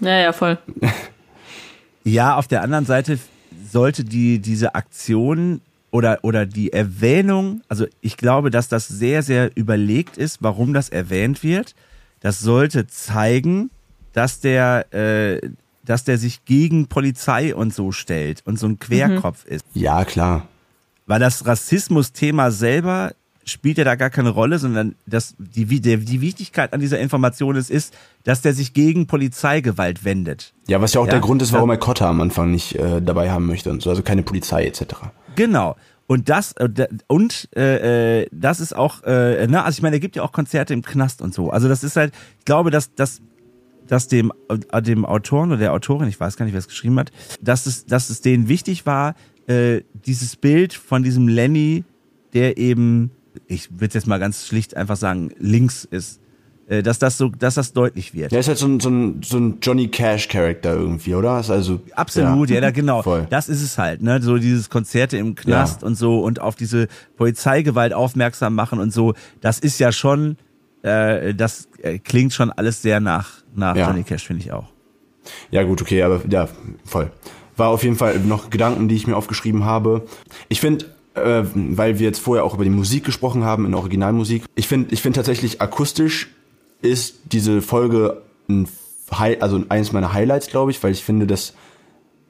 [0.00, 0.58] Ja, ja, voll.
[2.04, 3.18] Ja, auf der anderen Seite
[3.72, 9.50] sollte die, diese Aktion oder, oder die Erwähnung, also ich glaube, dass das sehr, sehr
[9.56, 11.74] überlegt ist, warum das erwähnt wird.
[12.20, 13.70] Das sollte zeigen,
[14.14, 15.40] dass der, äh,
[15.84, 19.66] dass der sich gegen Polizei und so stellt und so ein Querkopf ist.
[19.74, 20.48] Ja, klar.
[21.06, 23.12] Weil das Rassismus-Thema selber
[23.46, 26.98] spielt ja da gar keine Rolle, sondern das, die, wie- der, die Wichtigkeit an dieser
[26.98, 27.92] Information ist, ist,
[28.22, 30.54] dass der sich gegen Polizeigewalt wendet.
[30.66, 33.02] Ja, was ja auch Ja, der Grund ist, warum er Kotta am Anfang nicht äh,
[33.02, 33.90] dabei haben möchte und so.
[33.90, 34.84] Also keine Polizei etc.
[35.36, 35.76] Genau.
[36.06, 36.68] Und das äh,
[37.06, 40.32] und äh, äh, das ist auch, äh, ne, also ich meine, er gibt ja auch
[40.32, 41.50] Konzerte im Knast und so.
[41.50, 43.20] Also das ist halt, ich glaube, dass dass
[43.88, 46.98] dass dem äh, dem Autoren oder der Autorin, ich weiß gar nicht, wer es geschrieben
[46.98, 47.10] hat,
[47.40, 49.14] dass es dass es denen wichtig war,
[49.46, 51.84] äh, dieses Bild von diesem Lenny,
[52.32, 53.10] der eben,
[53.46, 56.20] ich würde jetzt mal ganz schlicht einfach sagen, links ist,
[56.66, 58.32] äh, dass das so, dass das deutlich wird.
[58.32, 61.38] Der ist halt so ein, so ein, so ein Johnny Cash-Charakter irgendwie, oder?
[61.40, 63.02] Ist also, Absolut, ja, da genau.
[63.02, 63.26] Voll.
[63.28, 64.22] Das ist es halt, ne?
[64.22, 65.86] So dieses Konzerte im Knast Ja.
[65.88, 69.12] und so und auf diese Polizeigewalt aufmerksam machen und so.
[69.42, 70.38] Das ist ja schon,
[70.84, 73.88] äh, das äh, klingt schon alles sehr nach nach Ja.
[73.88, 74.66] Johnny Cash, finde ich auch.
[75.50, 76.48] Ja, gut, okay, aber ja,
[76.84, 77.10] voll.
[77.56, 80.06] War auf jeden Fall noch Gedanken, die ich mir aufgeschrieben habe.
[80.48, 84.44] Ich finde, äh, weil wir jetzt vorher auch über die Musik gesprochen haben, in Originalmusik,
[84.54, 86.30] ich finde ich finde tatsächlich akustisch
[86.82, 88.68] ist diese Folge ein
[89.10, 91.54] Hi also eines meiner Highlights, glaube ich, weil ich finde, dass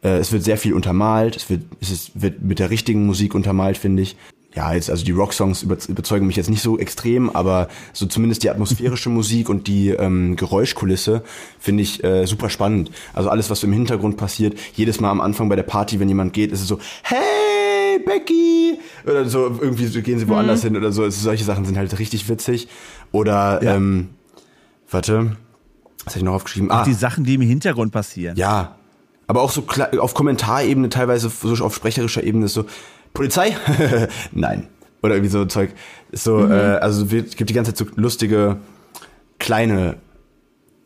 [0.03, 3.35] äh, es wird sehr viel untermalt, es wird, es ist, wird mit der richtigen Musik
[3.35, 4.17] untermalt, finde ich.
[4.55, 8.45] Ja, jetzt, also die Rocksongs über, überzeugen mich jetzt nicht so extrem, aber so zumindest
[8.45, 11.25] die atmosphärische Musik und die ähm, Geräuschkulisse
[11.59, 12.91] finde ich äh, super spannend.
[13.15, 16.09] Also alles, was so im Hintergrund passiert, jedes Mal am Anfang bei der Party, wenn
[16.09, 18.79] jemand geht, ist es so, hey, Becky!
[19.05, 21.03] Oder so, irgendwie so gehen sie woanders hin oder so.
[21.03, 22.69] Also solche Sachen sind halt richtig witzig.
[23.13, 23.75] Oder, Ja.
[23.77, 24.11] ähm,
[24.91, 25.37] warte,
[26.05, 26.71] was habe ich noch aufgeschrieben?
[26.71, 28.37] Ah, Die Sachen, die im Hintergrund passieren.
[28.37, 28.77] ja,
[29.27, 29.65] aber auch so
[29.99, 32.67] auf Kommentarebene, teilweise so auf sprecherischer Ebene ist so,
[33.15, 33.57] Polizei?
[34.33, 34.69] Nein.
[35.03, 35.71] Oder irgendwie so Zeug.
[36.13, 38.59] So, äh, also es gibt die ganze Zeit so lustige,
[39.39, 39.97] kleine,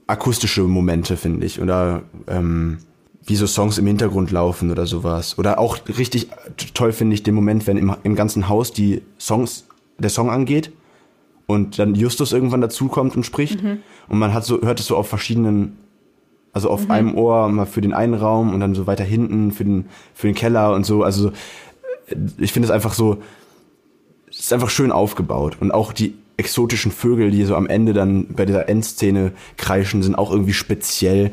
[0.07, 1.61] akustische Momente, finde ich.
[1.61, 2.79] Oder ähm,
[3.25, 5.39] wie so Songs im Hintergrund laufen oder sowas.
[5.39, 6.29] Oder auch richtig
[6.75, 9.67] toll finde ich den Moment, wenn im, im ganzen Haus die Songs,
[9.99, 10.73] der Song angeht
[11.47, 13.61] und dann Justus irgendwann dazukommt und spricht
[14.09, 15.79] und man hat so hört es so auf verschiedenen
[16.53, 19.65] also auf einem Ohr mal für den einen Raum und dann so weiter hinten für
[19.65, 21.33] den für den Keller und so also äh,
[22.39, 23.23] ich finde es einfach so
[24.31, 28.29] es ist einfach schön aufgebaut und auch die exotischen Vögel, die so am Ende dann
[28.29, 31.33] bei dieser Endszene kreischen, sind auch irgendwie speziell.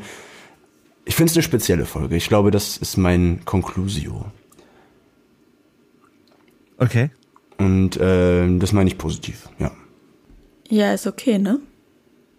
[1.04, 2.16] Ich finde es eine spezielle Folge.
[2.16, 4.26] Ich glaube, das ist mein Conclusio.
[6.78, 7.10] Okay.
[7.58, 9.70] Und äh, das meine ich positiv, ja.
[10.68, 11.60] Ja, ist okay, ne?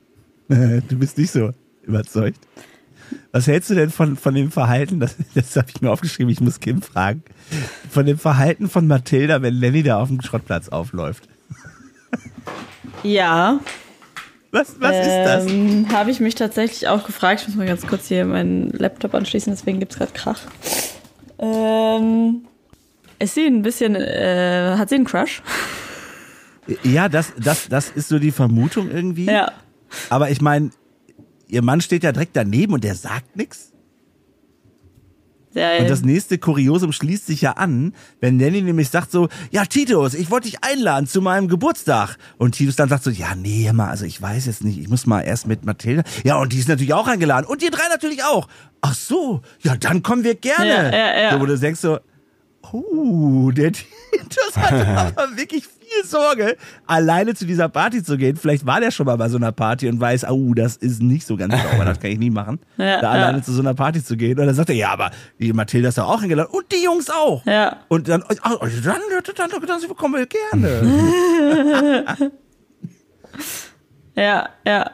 [0.49, 1.51] du bist nicht so
[1.83, 2.39] überzeugt.
[3.31, 6.41] Was hältst du denn von, von dem Verhalten, das, das habe ich mir aufgeschrieben, ich
[6.41, 7.23] muss Kim fragen,
[7.89, 11.27] von dem Verhalten von Mathilda, wenn Lenny da auf dem Schrottplatz aufläuft?
[13.03, 13.59] Ja.
[14.51, 15.45] Was, was ist das?
[15.51, 17.41] Ähm, Habe ich mich tatsächlich auch gefragt.
[17.41, 20.39] Ich muss mal ganz kurz hier meinen Laptop anschließen, deswegen gibt's gerade Krach.
[21.37, 22.41] Ähm,
[23.19, 25.43] ist sie ein bisschen, äh, hat sie einen Crush?
[26.83, 29.25] Ja, das, das, das ist so die Vermutung irgendwie.
[29.25, 29.51] Ja.
[30.09, 30.71] Aber ich meine,
[31.47, 33.71] ihr Mann steht ja direkt daneben und der sagt nichts.
[35.53, 39.65] ja Und das nächste Kuriosum schließt sich ja an, wenn Nanny nämlich sagt so, ja
[39.65, 42.17] Titus, ich wollte dich einladen zu meinem Geburtstag.
[42.37, 44.89] Und Titus dann sagt so, ja nee, hör mal, also ich weiß jetzt nicht, ich
[44.89, 46.03] muss mal erst mit Mathilda.
[46.23, 47.45] Ja, und die ist natürlich auch eingeladen.
[47.47, 48.47] Und ihr drei natürlich auch.
[48.81, 50.67] Ach so, ja dann kommen wir gerne.
[50.67, 51.31] Ja, ja, ja.
[51.31, 51.99] So, wo du denkst so,
[52.71, 53.71] oh, der
[54.11, 55.63] Titus hatte aber wirklich
[56.01, 58.35] viel Sorge, alleine zu dieser Party zu gehen.
[58.35, 61.25] Vielleicht war der schon mal bei so einer Party und weiß, oh, das ist nicht
[61.25, 62.59] so ganz sauber, das kann ich nie machen.
[62.77, 63.23] Ja, da ja.
[63.23, 64.37] alleine zu so einer Party zu gehen.
[64.39, 66.49] Und dann sagt er, ja, aber die Mathilda ist doch auch eingeladen.
[66.51, 67.43] Und die Jungs auch.
[67.45, 67.77] Ja.
[67.87, 69.01] Und dann, ach, dann, dann,
[69.35, 72.05] dann, dann kommen wir gerne.
[74.15, 74.91] Ja, ja.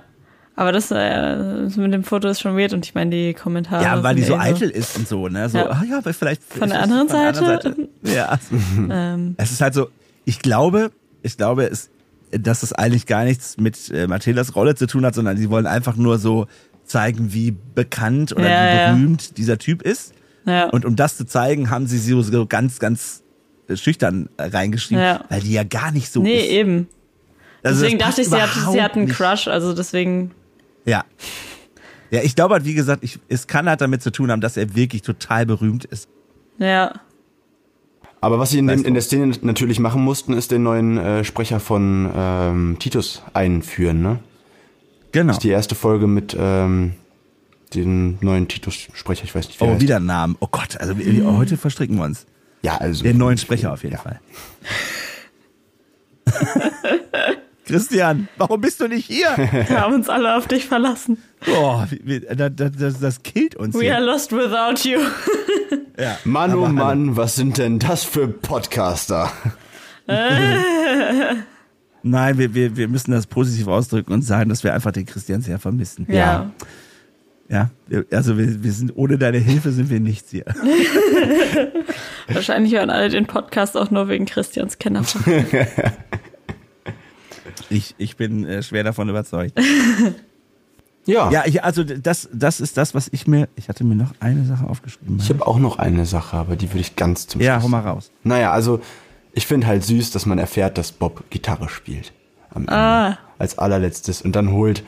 [0.56, 3.84] Aber das, äh, mit dem Foto ist schon weird und ich meine, die Kommentare.
[3.84, 5.49] ja, weil die sind so eh eitel ist und so, ne?
[5.49, 5.70] So, Ja.
[5.70, 6.43] ah ja, aber vielleicht.
[6.43, 7.89] Von der anderen von der Seite?
[8.04, 8.38] Ja.
[8.91, 9.88] Ähm, Es ist halt so,
[10.26, 11.89] ich glaube, ich glaube, es,
[12.32, 15.67] dass es eigentlich gar nichts mit äh, Mathildas Rolle zu tun hat, sondern sie wollen
[15.67, 16.47] einfach nur so
[16.86, 18.91] zeigen, wie bekannt oder Ja, wie ja.
[18.93, 20.13] berühmt dieser Typ ist.
[20.45, 20.69] ja.
[20.69, 23.24] Und um das zu zeigen, haben sie so, so ganz, ganz
[23.74, 25.24] schüchtern äh, reingeschrieben, Ja.
[25.30, 26.49] weil die ja gar nicht so nee, ist.
[26.51, 26.88] eben.
[27.63, 29.15] Also deswegen das dachte ich, sie hat, sie hat einen nicht.
[29.15, 30.32] Crush, also deswegen.
[30.86, 31.05] Ja.
[32.11, 34.57] Ja, ich glaube halt, wie gesagt, ich, es kann halt damit zu tun haben, dass
[34.57, 36.09] er wirklich total berühmt ist.
[36.57, 36.93] Ja.
[38.24, 41.24] Aber was sie in, dem, in der Szene natürlich machen mussten, ist den neuen äh,
[41.26, 44.19] Sprecher von ähm, Titus einführen, ne?
[45.11, 45.28] Genau.
[45.28, 46.93] Das ist die erste Folge mit ähm,
[47.74, 50.38] dem neuen Titus-Sprecher, ich weiß nicht, wie er Oh, wieder Namen.
[50.39, 52.26] Oh Gott, also wir, heute verstricken wir uns.
[52.61, 53.03] Ja, also.
[53.03, 54.01] Den neuen Sprecher auf jeden Ja.
[54.01, 54.21] Fall.
[57.74, 59.30] Christian, warum bist du nicht hier?
[59.36, 61.17] Wir haben uns alle auf dich verlassen.
[61.43, 61.88] Boah,
[62.36, 63.95] das, das, das killt uns We hier.
[63.95, 64.99] are lost without you.
[65.95, 66.17] Ja.
[66.24, 66.67] Mann, oh.
[66.67, 69.32] Mann, was sind denn das für Podcaster?
[70.07, 71.45] Nein,
[72.39, 75.59] wir, wir, wir müssen das positiv ausdrücken und sagen, dass wir einfach den Christian sehr
[75.59, 76.07] vermissen.
[76.09, 76.49] Ja.
[77.47, 77.69] Ja,
[78.11, 80.45] also wir, wir sind ohne deine Hilfe sind wir nichts hier.
[82.28, 85.03] Wahrscheinlich hören alle den Podcast auch nur wegen Christians Kenner.
[87.74, 89.59] Ich, ich bin äh, schwer davon überzeugt.
[91.05, 93.49] Ja, Ja, ich, also das, das ist das, was ich mir.
[93.57, 95.17] Ich hatte mir noch eine Sache aufgeschrieben.
[95.19, 97.63] ich habe auch noch eine Sache, aber die würde ich ganz zum ja, Schluss.
[97.63, 98.11] hau mal raus.
[98.24, 98.80] Naja, also
[99.34, 102.13] ich finde halt süß, dass man erfährt, dass Bob Gitarre spielt.
[102.51, 102.74] Am Ende.
[102.74, 103.17] Ah.
[103.38, 104.21] Als allerletztes.
[104.21, 104.84] Und dann holt,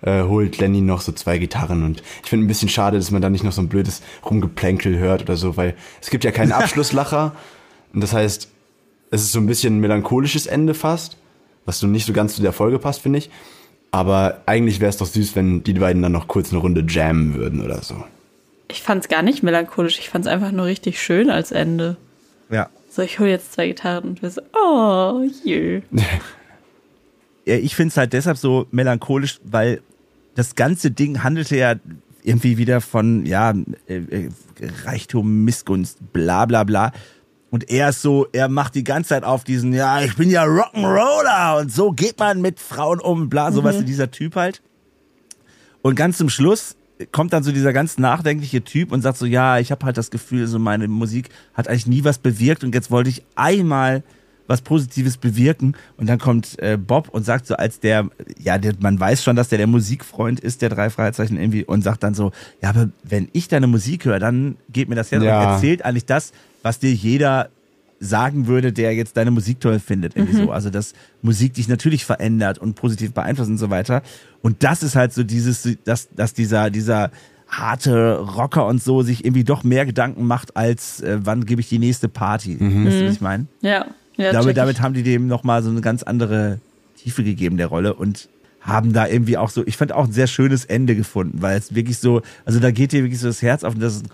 [0.00, 1.82] äh, holt Lenny noch so zwei Gitarren.
[1.82, 4.96] Und ich finde ein bisschen schade, dass man da nicht noch so ein blödes Rumgeplänkel
[4.98, 7.32] hört oder so, weil es gibt ja keinen Abschlusslacher.
[7.92, 8.48] und das heißt,
[9.10, 11.16] es ist so ein bisschen ein melancholisches Ende fast,
[11.68, 13.30] was so nicht so ganz zu der Folge passt, finde ich.
[13.90, 17.34] Aber eigentlich wäre es doch süß, wenn die beiden dann noch kurz eine Runde jammen
[17.34, 18.02] würden oder so.
[18.68, 21.96] Ich fand's gar nicht melancholisch, ich fand's einfach nur richtig schön als Ende.
[22.50, 22.70] Ja.
[22.90, 25.82] So, ich hole jetzt zwei Gitarren und wir so, oh, jö.
[27.44, 29.80] Ja, ich finde es halt deshalb so melancholisch, weil
[30.34, 31.76] das ganze Ding handelte ja
[32.22, 33.54] irgendwie wieder von, ja,
[33.86, 34.30] äh, äh,
[34.84, 36.92] Reichtum, Missgunst, bla bla bla.
[37.50, 40.44] Und er ist so, er macht die ganze Zeit auf diesen, ja, ich bin ja
[40.44, 44.60] Rock'n'Roller und so geht man mit Frauen um, bla, sowas in dieser Typ halt.
[45.82, 46.76] Und ganz zum Schluss
[47.12, 50.10] kommt dann so dieser ganz nachdenkliche Typ und sagt so, ja, ich habe halt das
[50.10, 54.02] Gefühl, so meine Musik hat eigentlich nie was bewirkt und jetzt wollte ich einmal
[54.48, 58.72] was Positives bewirken und dann kommt äh, Bob und sagt so als der, ja, der,
[58.80, 62.14] man weiß schon, dass der der Musikfreund ist, der drei Fragezeichen irgendwie und sagt dann
[62.14, 62.32] so,
[62.62, 65.38] ja, aber wenn ich deine Musik höre, dann geht mir das Herz Ja.
[65.40, 66.32] und erzählt eigentlich das,
[66.68, 67.48] was dir jeder
[67.98, 70.52] sagen würde, der jetzt deine Musik toll findet, irgendwie so.
[70.52, 70.92] Also, dass
[71.22, 74.02] Musik dich natürlich verändert und positiv beeinflusst und so weiter.
[74.42, 77.10] Und das ist halt so dieses, dass, dass dieser, dieser
[77.48, 81.70] harte Rocker und so sich irgendwie doch mehr Gedanken macht, als äh, wann gebe ich
[81.70, 82.58] die nächste Party.
[82.60, 83.46] Weißt du, was ich meine?
[83.62, 86.58] Ja, ja, damit, damit haben die dem nochmal so eine ganz andere
[87.02, 87.94] Tiefe gegeben, der Rolle.
[87.94, 88.28] Und
[88.60, 91.74] haben da irgendwie auch so, ich fand auch ein sehr schönes Ende gefunden, weil es
[91.74, 94.06] wirklich so, also da geht dir wirklich so das Herz auf und das ist,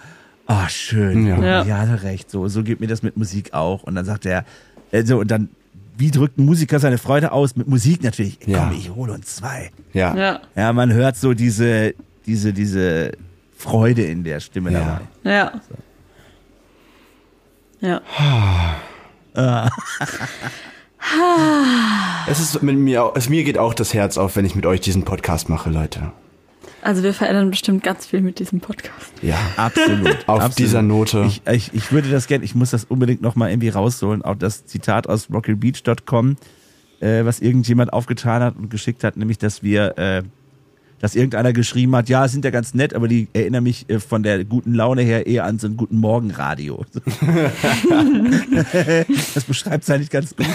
[0.47, 1.27] ah, schön.
[1.27, 1.43] Ja.
[1.43, 1.65] Ja.
[1.65, 1.79] Ja.
[1.79, 2.31] hat er recht.
[2.31, 3.83] So, so geht mir das mit Musik auch.
[3.83, 4.45] Und dann sagt er,
[4.93, 5.49] äh, so, und dann,
[5.97, 7.57] wie drückt ein Musiker seine Freude aus?
[7.57, 8.39] Mit Musik natürlich.
[8.47, 8.67] Ja.
[8.69, 9.71] Komm, ich hole uns zwei.
[9.93, 10.15] Ja.
[10.17, 11.95] Ja, Ja, man hört so diese,
[12.27, 13.13] diese, diese
[13.57, 15.01] Freude in der Stimme Ja.
[15.25, 15.31] dabei.
[15.31, 15.53] ja.
[17.81, 18.01] Ja.
[22.27, 24.65] Es ist mit mir, auch- es mir geht auch das Herz auf, wenn ich mit
[24.65, 26.13] euch diesen Podcast mache, Leute.
[26.85, 29.13] Also wir verändern bestimmt ganz viel mit diesem Podcast.
[29.23, 29.39] Ja.
[29.57, 30.29] Absolut.
[30.29, 30.59] Auf absolut.
[30.59, 31.25] dieser Note.
[31.27, 34.21] Ich, ich, ich würde das gerne, ich muss das unbedingt nochmal irgendwie rausholen.
[34.21, 36.37] Auch das Zitat aus rockybeach.com,
[37.01, 40.23] äh, was irgendjemand aufgetan hat und geschickt hat, nämlich, dass wir, äh,
[41.05, 44.23] dass irgendeiner geschrieben hat, ja, sind ja ganz nett, aber die erinnern mich äh, von
[44.23, 46.87] der guten Laune her eher an so ein guten Morgenradio.
[49.35, 50.47] das beschreibt es eigentlich ganz gut.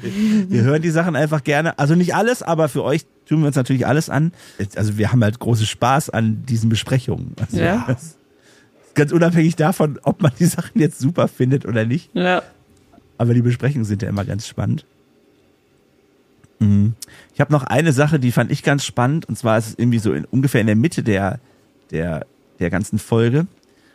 [0.00, 1.78] Wir hören die Sachen einfach gerne.
[1.78, 4.32] Also nicht alles, aber für euch tun wir uns natürlich alles an.
[4.76, 7.34] Also wir haben halt großen Spaß an diesen Besprechungen.
[7.38, 7.94] Also Ja.
[8.94, 12.08] ganz unabhängig davon, ob man die Sachen jetzt super findet oder nicht.
[12.14, 12.42] Ja.
[13.18, 14.86] Aber die Besprechungen sind ja immer ganz spannend.
[16.58, 16.94] Mhm.
[17.34, 19.26] Ich habe noch eine Sache, die fand ich ganz spannend.
[19.26, 21.40] Und zwar ist es irgendwie so in, ungefähr in der Mitte der,
[21.90, 22.26] der,
[22.58, 23.46] der ganzen Folge.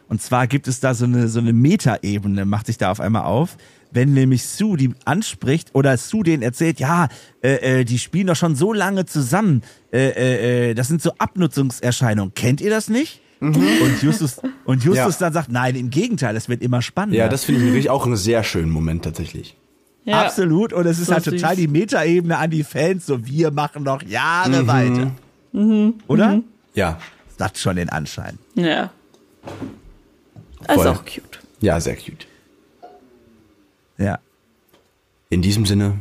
[0.10, 3.24] Und zwar gibt es da so eine, so eine Metaebene, macht sich da auf einmal
[3.24, 3.58] auf.
[3.92, 7.10] Wenn nämlich Sue die anspricht oder Sue denen erzählt, ja,
[7.44, 9.62] äh, äh, die spielen doch schon so lange zusammen.
[9.92, 12.34] Äh, äh, äh, das sind so Abnutzungserscheinungen.
[12.34, 13.22] Kennt ihr das nicht?
[13.40, 15.26] Und Justus, und Justus Ja.
[15.26, 17.20] dann sagt, nein, im Gegenteil, es wird immer spannender.
[17.20, 19.58] Ja, das finde ich wirklich auch einen sehr schönen Moment tatsächlich.
[20.06, 20.22] Ja.
[20.24, 20.74] Absolut.
[20.74, 21.58] Und es ist So halt total süß.
[21.60, 23.06] die Metaebene an die Fans.
[23.06, 24.68] So, wir machen noch Jahre Mhm.
[24.68, 25.12] weiter.
[26.08, 26.42] Oder?
[26.74, 27.00] Ja.
[27.38, 28.38] Das hat schon den Anschein.
[28.56, 28.92] Ja.
[30.68, 30.92] Also Voll.
[30.92, 31.40] auch cute.
[31.62, 32.28] Ja, sehr cute.
[33.98, 34.20] Ja.
[35.30, 36.00] In diesem Sinne,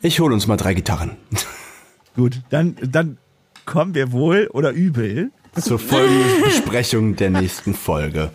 [0.00, 1.16] ich hole uns mal drei Gitarren.
[2.16, 2.40] Gut.
[2.50, 3.18] Dann, dann
[3.64, 5.30] kommen wir wohl oder übel.
[5.60, 8.30] Zur folgenden Besprechung der nächsten Folge.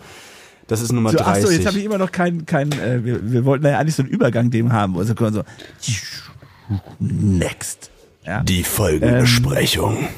[0.66, 1.44] Das ist Nummer So, ach 30.
[1.44, 4.02] so, jetzt habe ich immer noch keinen, keinen äh, wir, wir wollten ja eigentlich so
[4.02, 4.96] einen Übergang dem haben.
[4.96, 5.92] Also können wir so,
[6.98, 7.90] next.
[8.24, 8.42] Ja.
[8.42, 10.08] Die Folgenbesprechung.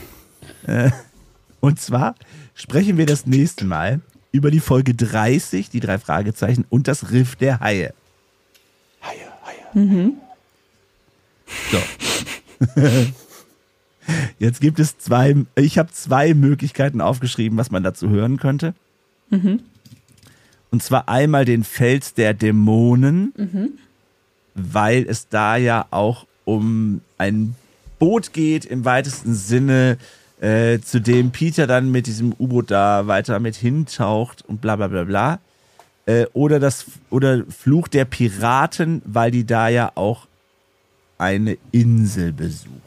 [1.61, 2.15] Und zwar
[2.55, 7.37] sprechen wir das nächste Mal über die Folge 30, die drei Fragezeichen und das Riff
[7.37, 7.95] der Haie.
[9.03, 10.13] Haie, Haie.
[11.73, 11.79] So.
[14.39, 18.75] Jetzt gibt es zwei, ich habe zwei Möglichkeiten aufgeschrieben, was man dazu hören könnte.
[20.71, 23.33] Und zwar einmal den Fels der Dämonen,
[24.55, 27.55] weil es da ja auch um ein
[27.99, 29.99] Boot geht im weitesten Sinne,
[30.41, 34.89] äh, zu dem Peter dann mit diesem U-Boot da weiter mit hintaucht und bla bla
[34.89, 35.39] bla bla.
[36.07, 40.27] Äh, oder das oder Fluch der Piraten, weil die da ja auch
[41.19, 42.83] eine Insel besuchen.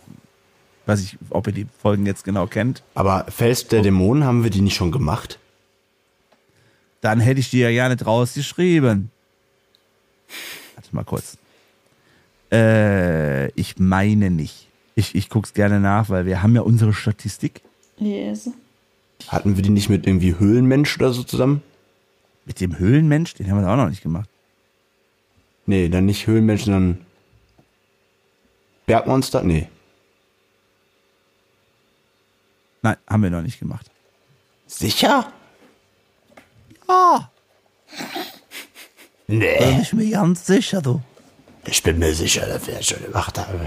[0.85, 2.83] Weiß ich, ob ihr die Folgen jetzt genau kennt.
[2.95, 5.39] Aber Fels der Dämonen haben wir die nicht schon gemacht?
[7.01, 9.11] Dann hätte ich die ja gerne draus geschrieben.
[10.75, 11.37] Warte mal kurz.
[12.51, 14.67] Äh, ich meine nicht.
[14.95, 17.61] Ich, ich guck's gerne nach, weil wir haben ja unsere Statistik.
[17.97, 18.49] Yes.
[19.27, 21.61] Hatten wir die nicht mit irgendwie Höhlenmensch oder so zusammen?
[22.45, 24.29] Mit dem Höhlenmensch, den haben wir auch noch nicht gemacht.
[25.65, 27.05] Nee, dann nicht Höhlenmensch, sondern
[28.87, 29.43] Bergmonster?
[29.43, 29.67] Nee.
[32.81, 33.91] Nein, haben wir noch nicht gemacht.
[34.65, 35.31] Sicher?
[36.89, 37.29] Ah,
[39.27, 39.57] Nee.
[39.59, 41.01] bin ich mir ganz sicher, du.
[41.65, 43.59] Ich bin mir sicher, dass wir das schon gemacht haben.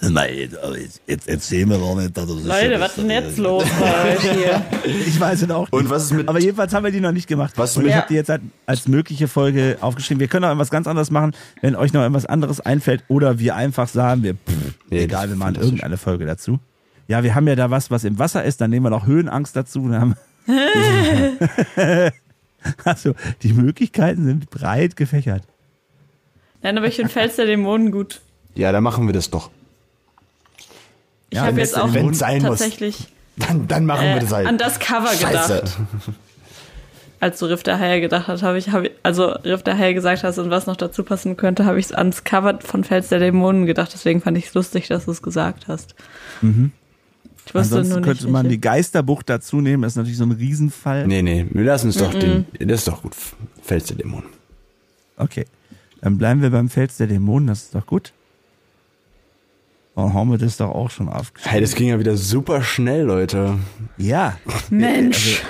[0.00, 3.64] Nein, jetzt, jetzt erzähl mir doch nicht, dass du Leute, was ist denn jetzt los
[3.80, 4.62] bei euch hier?
[5.06, 5.72] Ich weiß es auch nicht.
[5.72, 7.52] Und was ist mit- Aber jedenfalls haben wir die noch nicht gemacht.
[7.56, 10.20] Was Und ich habe die jetzt halt als mögliche Folge aufgeschrieben.
[10.20, 13.54] Wir können auch irgendwas ganz anderes machen, wenn euch noch irgendwas anderes einfällt oder wir
[13.54, 16.58] einfach sagen, wir, pff, Nee, egal, wir machen irgendeine Folge dazu.
[17.08, 19.54] Ja, wir haben ja da was, was im Wasser ist, dann nehmen wir noch Höhenangst
[19.56, 19.88] dazu.
[19.88, 20.16] Dann haben
[22.84, 25.42] also, die Möglichkeiten sind breit gefächert.
[26.62, 28.20] Nein, aber ich finde Fels der Dämonen gut.
[28.54, 29.50] Ja, dann machen wir das doch.
[31.30, 32.58] Ich Ja, habe jetzt auch wenn's sein muss.
[32.60, 34.46] tatsächlich Dann, dann machen wir äh, das halt.
[34.46, 35.54] an das Cover Scheiße.
[35.56, 35.78] gedacht.
[37.20, 39.94] Als du Riff der Haie gedacht hast, habe ich, hab ich, also Riff der Haie
[39.94, 43.18] gesagt hast und was noch dazu passen könnte, habe ich ans Cover von Fels der
[43.18, 43.90] Dämonen gedacht.
[43.94, 45.94] Deswegen fand ich es lustig, dass du es gesagt hast.
[47.46, 48.06] Ich wusste Ansonsten nur nicht.
[48.06, 48.60] könnte man die welche.
[48.60, 49.82] Geisterbucht dazu nehmen.
[49.82, 51.06] Das ist natürlich so ein Riesenfall.
[51.06, 52.46] Nee, nee, wir lassen es doch den.
[52.58, 53.14] Das ist doch gut.
[53.62, 54.28] Fels der Dämonen.
[55.16, 55.44] Okay.
[56.00, 58.12] Dann bleiben wir beim Fels der Dämonen, das ist doch gut.
[59.96, 61.52] Dann haben wir das doch auch schon aufgeschrieben.
[61.52, 63.58] Hey, das ging ja wieder super schnell, Leute.
[63.96, 64.38] Ja,
[64.70, 65.42] Mensch.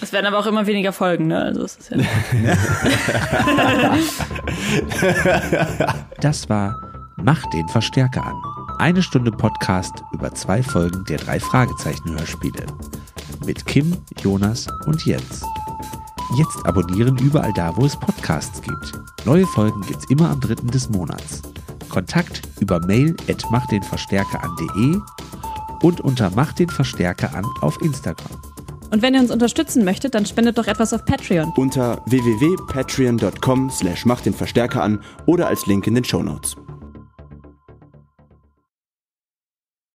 [0.00, 1.42] Es werden aber auch immer weniger Folgen, ne?
[1.42, 1.98] Also es ist ja
[6.20, 6.76] Das war
[7.16, 8.34] Mach den Verstärker an.
[8.82, 12.66] Eine Stunde Podcast über zwei Folgen der drei Fragezeichen Hörspiele.
[13.46, 15.44] Mit Kim, Jonas und Jens.
[16.36, 18.92] Jetzt abonnieren überall da, wo es Podcasts gibt.
[19.24, 21.42] Neue Folgen gibt's immer am dritten des Monats.
[21.90, 24.98] Kontakt über mail at machdenverstärker.de
[25.84, 28.36] und unter Mach den Verstärker an auf Instagram.
[28.90, 31.52] Und wenn ihr uns unterstützen möchtet, dann spendet doch etwas auf Patreon.
[31.54, 36.56] Unter www.patreon.com slash macht den Verstärker an oder als Link in den Shownotes.